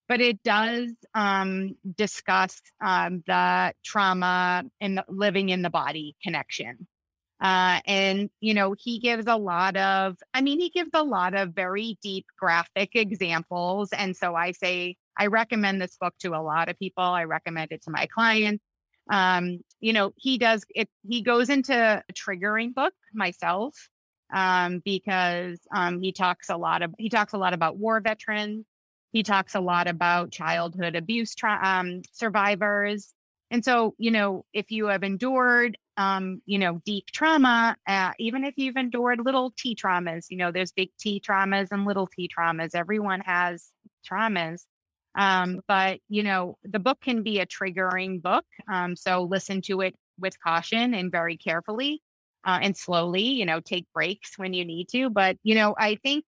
[0.08, 6.86] but it does um, discuss um, the trauma and the living in the body connection.
[7.40, 11.34] Uh, and, you know, he gives a lot of, I mean, he gives a lot
[11.34, 13.88] of very deep graphic examples.
[13.92, 17.02] And so I say, I recommend this book to a lot of people.
[17.02, 18.62] I recommend it to my clients.
[19.10, 23.74] Um, you know, he does it, he goes into a triggering book myself
[24.32, 28.66] um, because um, he talks a lot of, he talks a lot about war veterans.
[29.12, 33.12] He talks a lot about childhood abuse tra- um, survivors.
[33.50, 38.44] And so, you know, if you have endured um, you know, deep trauma, uh, even
[38.44, 42.28] if you've endured little T traumas, you know, there's big T traumas and little T
[42.28, 42.74] traumas.
[42.74, 43.70] Everyone has
[44.08, 44.64] traumas.
[45.14, 48.46] Um, but, you know, the book can be a triggering book.
[48.72, 52.00] Um, so listen to it with caution and very carefully
[52.44, 55.10] uh, and slowly, you know, take breaks when you need to.
[55.10, 56.24] But, you know, I think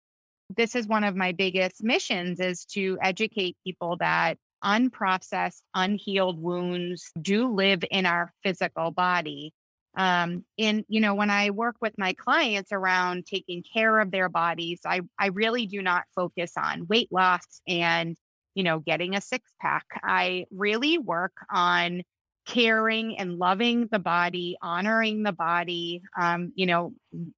[0.56, 7.10] this is one of my biggest missions is to educate people that unprocessed, unhealed wounds
[7.20, 9.52] do live in our physical body.
[9.96, 14.28] Um, and you know, when I work with my clients around taking care of their
[14.28, 18.16] bodies, I I really do not focus on weight loss and
[18.54, 19.84] you know getting a six pack.
[20.02, 22.02] I really work on
[22.46, 26.02] caring and loving the body, honoring the body.
[26.20, 26.92] Um, you know,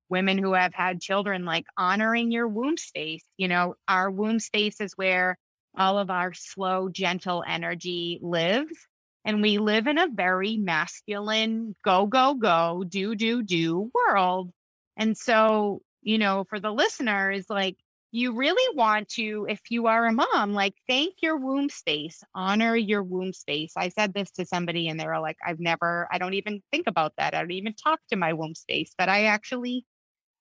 [0.09, 3.25] women who have had children, like honoring your womb space.
[3.37, 5.39] You know, our womb space is where
[5.77, 8.77] all of our slow, gentle energy lives.
[9.25, 14.51] And we live in a very masculine, go, go, go, do, do, do world.
[14.97, 17.77] And so, you know, for the listeners, like
[18.17, 22.75] you really want to, if you are a mom, like thank your womb space, honor
[22.75, 23.75] your womb space.
[23.77, 26.87] I said this to somebody and they were like, I've never, I don't even think
[26.87, 27.35] about that.
[27.35, 29.85] I don't even talk to my womb space, but I actually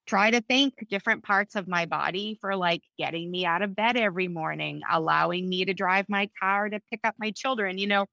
[0.08, 3.98] try to thank different parts of my body for like getting me out of bed
[3.98, 7.78] every morning, allowing me to drive my car to pick up my children.
[7.78, 8.06] You know,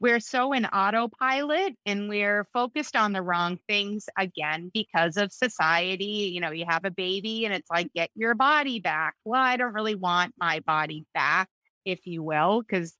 [0.00, 6.30] we're so in autopilot and we're focused on the wrong things again because of society.
[6.32, 9.14] You know, you have a baby and it's like, get your body back.
[9.24, 11.48] Well, I don't really want my body back,
[11.84, 12.94] if you will, because,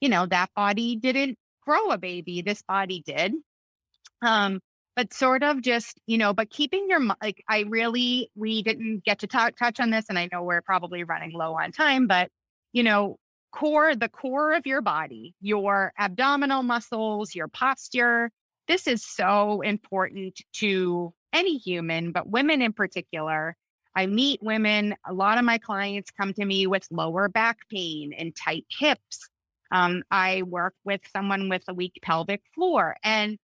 [0.00, 2.42] you know, that body didn't grow a baby.
[2.42, 3.32] This body did.
[4.22, 4.60] Um,
[4.96, 9.20] but sort of just you know but keeping your like i really we didn't get
[9.20, 12.28] to talk, touch on this and i know we're probably running low on time but
[12.72, 13.16] you know
[13.52, 18.30] core the core of your body your abdominal muscles your posture
[18.70, 23.56] this is so important to any human but women in particular.
[23.96, 28.12] I meet women a lot of my clients come to me with lower back pain
[28.16, 29.28] and tight hips.
[29.72, 33.38] Um, i work with someone with a weak pelvic floor and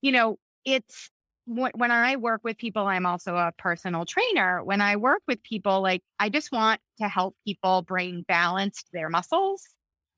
[0.00, 1.10] you know it's
[1.46, 4.62] when I work with people, I'm also a personal trainer.
[4.62, 8.88] When I work with people, like I just want to help people bring balance to
[8.92, 9.62] their muscles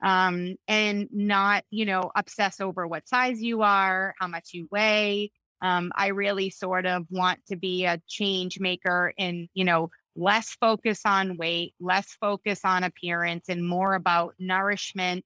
[0.03, 5.31] um, and not, you know, obsess over what size you are, how much you weigh.
[5.62, 10.57] Um, I really sort of want to be a change maker and, you know, less
[10.61, 15.25] focus on weight, less focus on appearance, and more about nourishment,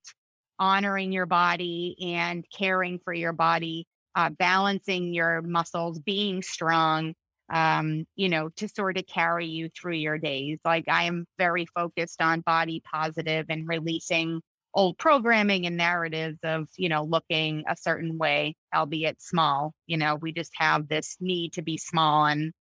[0.60, 3.86] honoring your body, and caring for your body
[4.18, 7.14] uh, balancing your muscles, being strong,
[7.52, 10.58] um, you know, to sort of carry you through your days.
[10.64, 14.40] Like I am very focused on body positive and releasing
[14.74, 19.72] old programming and narratives of, you know, looking a certain way, albeit small.
[19.86, 22.52] You know, we just have this need to be small and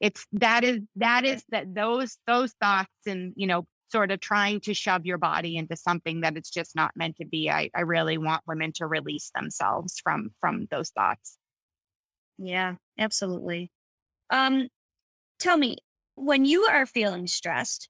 [0.00, 3.64] it's that is that is that those those thoughts and you know
[3.94, 7.24] sort of trying to shove your body into something that it's just not meant to
[7.24, 7.48] be.
[7.48, 11.38] I, I really want women to release themselves from from those thoughts.
[12.36, 13.70] Yeah, absolutely.
[14.30, 14.66] Um,
[15.38, 15.76] tell me,
[16.16, 17.88] when you are feeling stressed,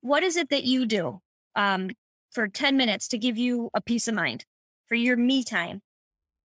[0.00, 1.20] what is it that you do
[1.54, 1.90] um,
[2.32, 4.44] for 10 minutes to give you a peace of mind
[4.88, 5.80] for your me time?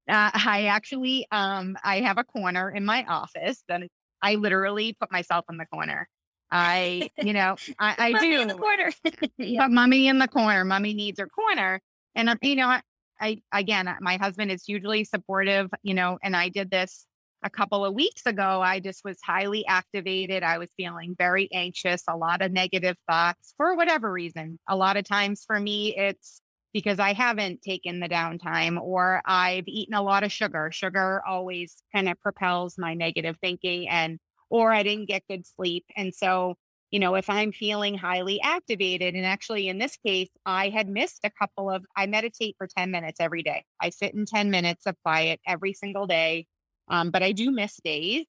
[0.08, 3.82] Uh, I actually, um, I have a corner in my office that
[4.22, 6.08] I literally put myself in the corner.
[6.52, 8.42] I, you know, I, I do.
[8.42, 8.92] In the corner.
[9.38, 9.64] yeah.
[9.64, 10.66] Put mummy in the corner.
[10.66, 11.82] Mummy needs her corner.
[12.16, 12.82] And, um, you know, I,
[13.20, 17.06] I, again, my husband is hugely supportive, you know, and I did this
[17.44, 20.44] a couple of weeks ago, I just was highly activated.
[20.44, 24.60] I was feeling very anxious, a lot of negative thoughts for whatever reason.
[24.70, 26.42] A lot of times for me, it's
[26.74, 30.70] because I haven't taken the downtime or I've eaten a lot of sugar.
[30.72, 34.20] Sugar always kind of propels my negative thinking and,
[34.52, 35.86] or I didn't get good sleep.
[35.98, 36.56] And so,
[36.92, 41.22] you know, if I'm feeling highly activated, and actually in this case, I had missed
[41.24, 43.66] a couple of, I meditate for 10 minutes every day.
[43.82, 46.48] I sit in 10 minutes of quiet every single day
[46.92, 48.26] um, but I do miss days.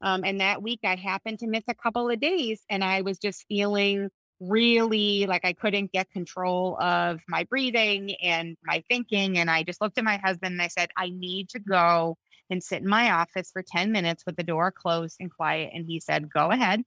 [0.00, 3.18] Um, and that week I happened to miss a couple of days and I was
[3.18, 4.10] just feeling
[4.40, 9.38] really like I couldn't get control of my breathing and my thinking.
[9.38, 12.16] And I just looked at my husband and I said, I need to go
[12.50, 15.70] and sit in my office for 10 minutes with the door closed and quiet.
[15.74, 16.82] And he said, Go ahead.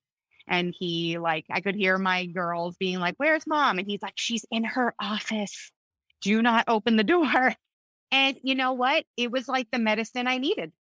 [0.47, 3.79] And he, like, I could hear my girls being like, Where's mom?
[3.79, 5.71] And he's like, She's in her office.
[6.21, 7.53] Do not open the door.
[8.09, 9.03] And you know what?
[9.17, 10.71] It was like the medicine I needed.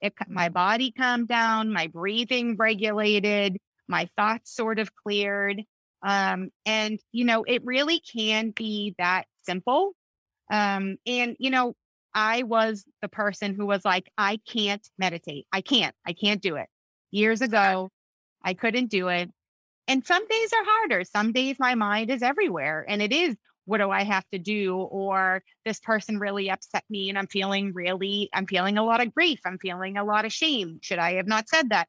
[0.00, 3.56] It, my body calmed down, my breathing regulated,
[3.86, 5.62] my thoughts sort of cleared.
[6.02, 9.92] Um, and, you know, it really can be that simple.
[10.50, 11.76] Um, and, you know,
[12.14, 15.46] I was the person who was like, I can't meditate.
[15.52, 16.66] I can't, I can't do it.
[17.10, 17.90] Years ago,
[18.42, 19.30] I couldn't do it.
[19.88, 21.04] And some days are harder.
[21.04, 24.76] Some days my mind is everywhere and it is what do I have to do?
[24.76, 29.14] Or this person really upset me and I'm feeling really, I'm feeling a lot of
[29.14, 29.40] grief.
[29.44, 30.78] I'm feeling a lot of shame.
[30.82, 31.88] Should I have not said that?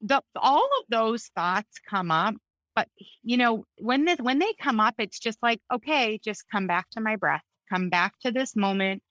[0.00, 2.34] The, all of those thoughts come up.
[2.76, 2.88] But
[3.24, 6.88] you know, when this when they come up, it's just like, okay, just come back
[6.90, 9.02] to my breath, come back to this moment,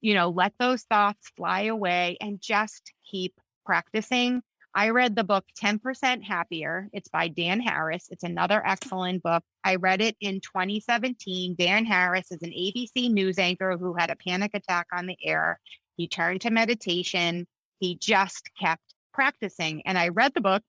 [0.00, 3.34] you know, let those thoughts fly away and just keep
[3.66, 4.42] practicing
[4.74, 6.88] I read the book 10% Happier.
[6.92, 8.06] It's by Dan Harris.
[8.10, 9.42] It's another excellent book.
[9.64, 11.56] I read it in 2017.
[11.58, 15.58] Dan Harris is an ABC news anchor who had a panic attack on the air.
[15.96, 17.48] He turned to meditation.
[17.80, 19.82] He just kept practicing.
[19.86, 20.62] And I read the book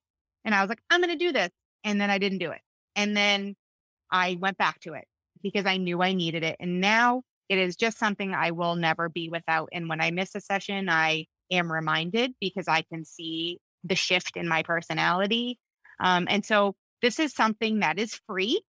[0.45, 1.51] and I was like, I'm going to do this.
[1.83, 2.61] And then I didn't do it.
[2.95, 3.55] And then
[4.11, 5.05] I went back to it
[5.43, 6.55] because I knew I needed it.
[6.59, 7.21] And now
[7.51, 9.67] it is just something I will never be without.
[9.73, 14.37] And when I miss a session, I am reminded because I can see the shift
[14.37, 15.59] in my personality.
[15.99, 18.61] Um, and so this is something that is free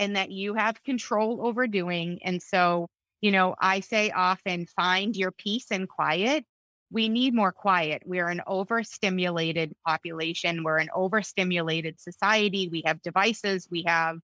[0.00, 2.18] and that you have control over doing.
[2.24, 2.88] And so,
[3.20, 6.44] you know, I say often find your peace and quiet.
[6.90, 8.02] We need more quiet.
[8.04, 10.64] We're an overstimulated population.
[10.64, 12.68] We're an overstimulated society.
[12.68, 13.68] We have devices.
[13.70, 14.16] We have,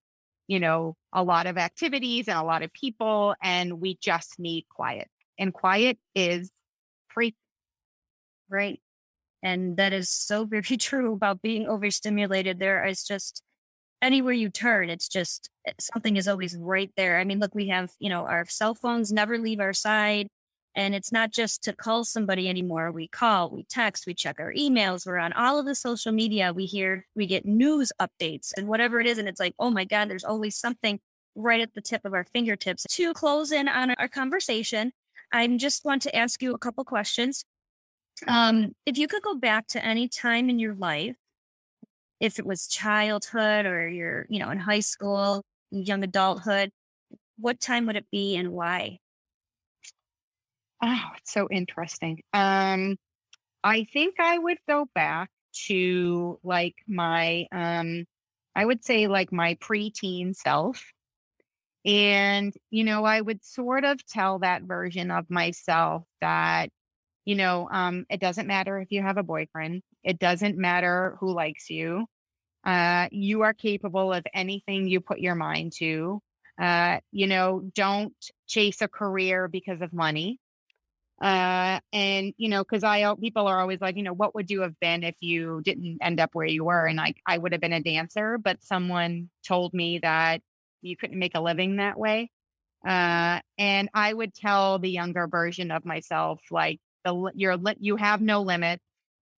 [0.47, 4.67] you know, a lot of activities and a lot of people, and we just need
[4.69, 5.09] quiet.
[5.39, 6.51] And quiet is
[7.09, 7.35] free.
[8.49, 8.81] Right.
[9.43, 12.59] And that is so very true about being overstimulated.
[12.59, 13.43] There is just
[14.03, 17.19] anywhere you turn, it's just eh, something is always right there.
[17.19, 20.29] I mean, look, we have, you know, our cell phones never leave our side.
[20.77, 22.91] And it's not just to call somebody anymore.
[22.91, 26.53] We call, we text, we check our emails, we're on all of the social media.
[26.53, 29.19] We hear, we get news updates and whatever it is.
[29.19, 30.99] And it's like, oh my God, there's always something
[31.37, 32.87] right at the tip of our fingertips.
[32.91, 34.93] To close in on our conversation,
[35.33, 37.45] I just want to ask you a couple questions.
[38.29, 41.17] Um, if you could go back to any time in your life,
[42.21, 46.71] if it was childhood or you're, you know, in high school, young adulthood,
[47.39, 48.99] what time would it be and why?
[50.83, 52.23] Oh, it's so interesting.
[52.33, 52.97] Um,
[53.65, 55.31] I think I would go back
[55.67, 58.07] to like my, um,
[58.57, 60.85] I would say like my preteen self.
[61.85, 66.71] And, you know, I would sort of tell that version of myself that
[67.27, 69.83] you know, um, it doesn't matter if you have a boyfriend.
[70.05, 72.07] It doesn't matter who likes you.
[72.65, 76.21] Uh, you are capable of anything you put your mind to.
[76.61, 78.15] Uh, you know, don't
[78.49, 80.39] chase a career because of money.
[81.21, 84.63] Uh, and you know, because I people are always like, you know, what would you
[84.63, 86.87] have been if you didn't end up where you were?
[86.87, 90.43] And like, I would have been a dancer, but someone told me that
[90.83, 92.31] you couldn't make a living that way.
[92.87, 98.21] Uh, and I would tell the younger version of myself, like, the you're you have
[98.21, 98.81] no limit.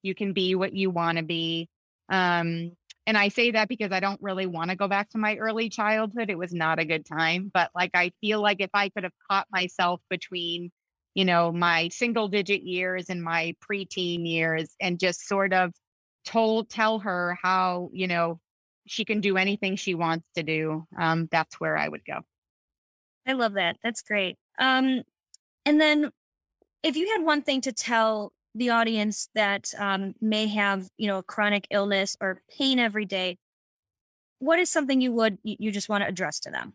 [0.02, 1.68] You can be what you want to be.
[2.08, 2.72] Um,
[3.06, 5.68] and I say that because I don't really want to go back to my early
[5.68, 6.30] childhood.
[6.30, 7.50] It was not a good time.
[7.52, 10.70] But like, I feel like if I could have caught myself between,
[11.16, 15.72] you know, my single digit years and my preteen years and just sort of
[16.26, 18.38] told, tell her how, you know,
[18.86, 22.20] she can do anything she wants to do, um, that's where I would go.
[23.26, 23.78] I love that.
[23.82, 24.36] That's great.
[24.58, 25.04] Um,
[25.64, 26.10] and then
[26.82, 31.18] if you had one thing to tell the audience that um, may have, you know,
[31.18, 33.38] a chronic illness or pain every day,
[34.38, 36.74] what is something you would you just want to address to them?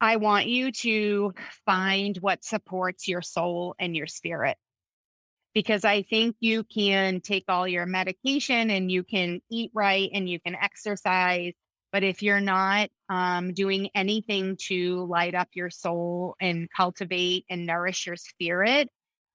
[0.00, 1.34] I want you to
[1.66, 4.56] find what supports your soul and your spirit.
[5.54, 10.28] Because I think you can take all your medication and you can eat right and
[10.28, 11.52] you can exercise.
[11.90, 17.66] But if you're not um, doing anything to light up your soul and cultivate and
[17.66, 18.88] nourish your spirit,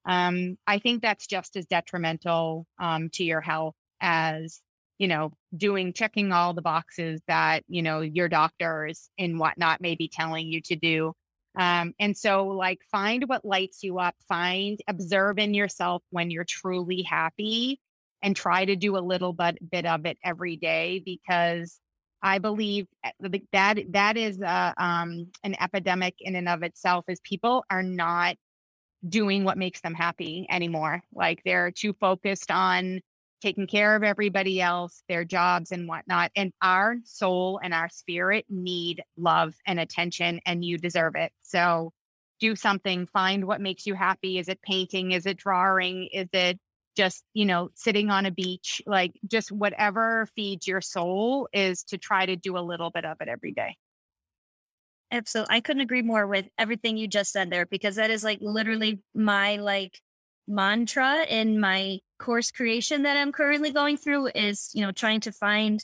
[0.06, 4.62] um, I think that's just as detrimental um, to your health as
[4.98, 9.96] you know doing checking all the boxes that you know your doctors and whatnot may
[9.96, 11.14] be telling you to do
[11.60, 16.46] um, and so like find what lights you up find observe in yourself when you're
[16.46, 17.80] truly happy
[18.22, 21.80] and try to do a little bit bit of it every day because
[22.24, 23.12] I believe eh,
[23.52, 27.04] that that is uh, um, an epidemic in and of itself.
[27.10, 28.38] Is people are not
[29.08, 31.04] doing what makes them happy anymore.
[31.14, 33.02] Like they're too focused on
[33.44, 36.32] taking care of everybody else, their jobs and whatnot.
[36.36, 41.32] And our soul and our spirit need love and attention, and you deserve it.
[41.42, 41.92] So
[42.40, 44.40] do something, find what makes you happy.
[44.40, 45.12] Is it painting?
[45.12, 46.08] Is it drawing?
[46.14, 46.58] Is it
[46.96, 48.82] just, you know, sitting on a beach?
[48.86, 53.18] Like just whatever feeds your soul is to try to do a little bit of
[53.20, 53.76] it every day.
[55.12, 55.56] Absolutely.
[55.56, 59.02] I couldn't agree more with everything you just said there because that is like literally
[59.14, 60.00] my like
[60.48, 65.32] mantra in my course creation that I'm currently going through is, you know, trying to
[65.32, 65.84] find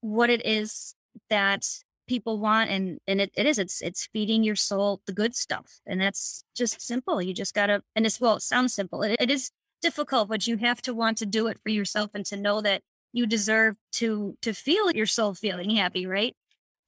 [0.00, 0.94] what it is
[1.28, 1.66] that
[2.08, 5.80] people want and and it, it is it's it's feeding your soul the good stuff
[5.86, 9.30] and that's just simple you just gotta and it's well it sounds simple it, it
[9.30, 12.60] is difficult but you have to want to do it for yourself and to know
[12.60, 12.82] that
[13.12, 16.34] you deserve to to feel your soul feeling happy right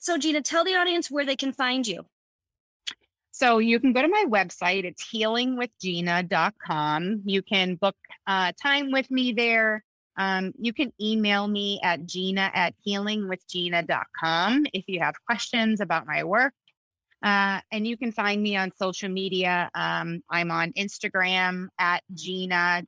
[0.03, 2.05] so, Gina, tell the audience where they can find you.
[3.43, 4.85] So you can go to my website.
[4.85, 7.23] It's healingwithgina.com.
[7.25, 7.97] You can book
[8.29, 9.83] uh, time with me there.
[10.17, 16.23] Um, you can email me at gina at healingwithgina.com if you have questions about my
[16.23, 16.55] work.
[17.21, 19.69] Uh, and you can find me on social media.
[19.75, 22.87] Um, I'm on Instagram at gina.m.newton.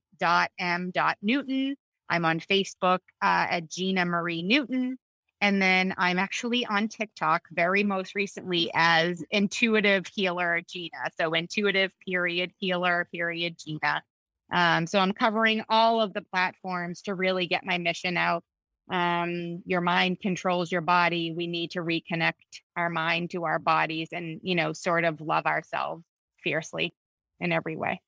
[2.09, 4.98] I'm on Facebook uh, at Gina Marie Newton.
[5.45, 11.11] And then I'm actually on TikTok very most recently as intuitive healer Gina.
[11.20, 14.03] So intuitive period healer period Gina.
[14.51, 18.42] Um, so I'm covering all of the platforms to really get my mission out.
[18.90, 21.34] Um, your mind controls your body.
[21.36, 25.45] We need to reconnect our mind to our bodies and, you know, sort of love
[25.45, 26.05] ourselves
[26.42, 26.95] fiercely
[27.38, 28.01] in every way.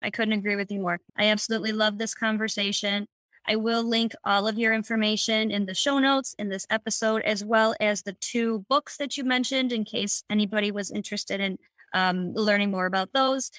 [0.00, 1.00] I couldn't agree with you more.
[1.16, 3.08] I absolutely love this conversation.
[3.48, 7.44] I will link all of your information in the show notes in this episode, as
[7.44, 11.58] well as the two books that you mentioned in case anybody was interested in
[11.94, 13.50] um, learning more about those.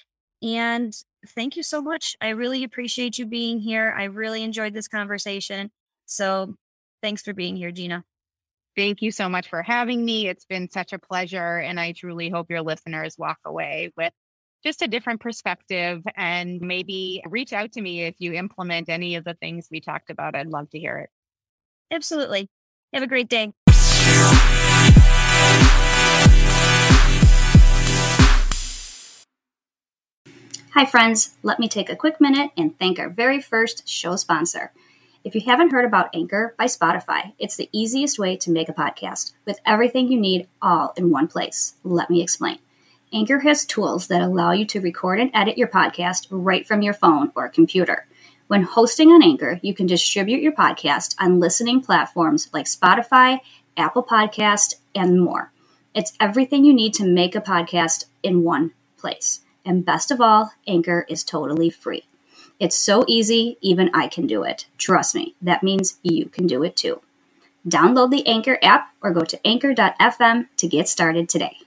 [0.44, 0.94] And
[1.30, 2.16] thank you so much.
[2.22, 3.94] I really appreciate you being here.
[3.98, 5.72] I really enjoyed this conversation.
[6.06, 6.56] So
[7.02, 8.04] thanks for being here, Gina.
[8.78, 10.28] Thank you so much for having me.
[10.28, 11.58] It's been such a pleasure.
[11.58, 14.14] And I truly hope your listeners walk away with
[14.64, 19.24] just a different perspective and maybe reach out to me if you implement any of
[19.24, 20.36] the things we talked about.
[20.36, 21.10] I'd love to hear it.
[21.92, 22.50] Absolutely.
[22.94, 23.52] Have a great day.
[30.74, 31.36] Hi, friends.
[31.42, 34.72] Let me take a quick minute and thank our very first show sponsor.
[35.24, 38.74] If you haven't heard about Anchor by Spotify, it's the easiest way to make a
[38.74, 41.74] podcast with everything you need all in one place.
[41.84, 42.60] Let me explain.
[43.12, 46.94] Anchor has tools that allow you to record and edit your podcast right from your
[46.94, 48.06] phone or computer.
[48.46, 53.40] When hosting on Anchor, you can distribute your podcast on listening platforms like Spotify,
[53.76, 55.52] Apple Podcast, and more.
[55.96, 59.42] It's everything you need to make a podcast in one place.
[59.66, 62.06] And best of all, Anchor is totally free.
[62.60, 64.68] It's so easy, even I can do it.
[64.78, 67.02] Trust me, that means you can do it too.
[67.68, 71.58] Download the Anchor app or go to anchor.fm to get started today.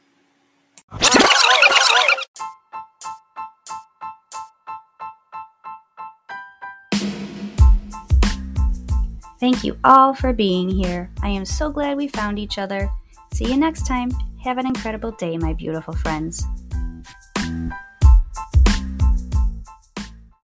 [9.42, 11.10] Thank you all for being here.
[11.20, 12.88] I am so glad we found each other.
[13.34, 14.12] See you next time.
[14.44, 16.46] Have an incredible day, my beautiful friends.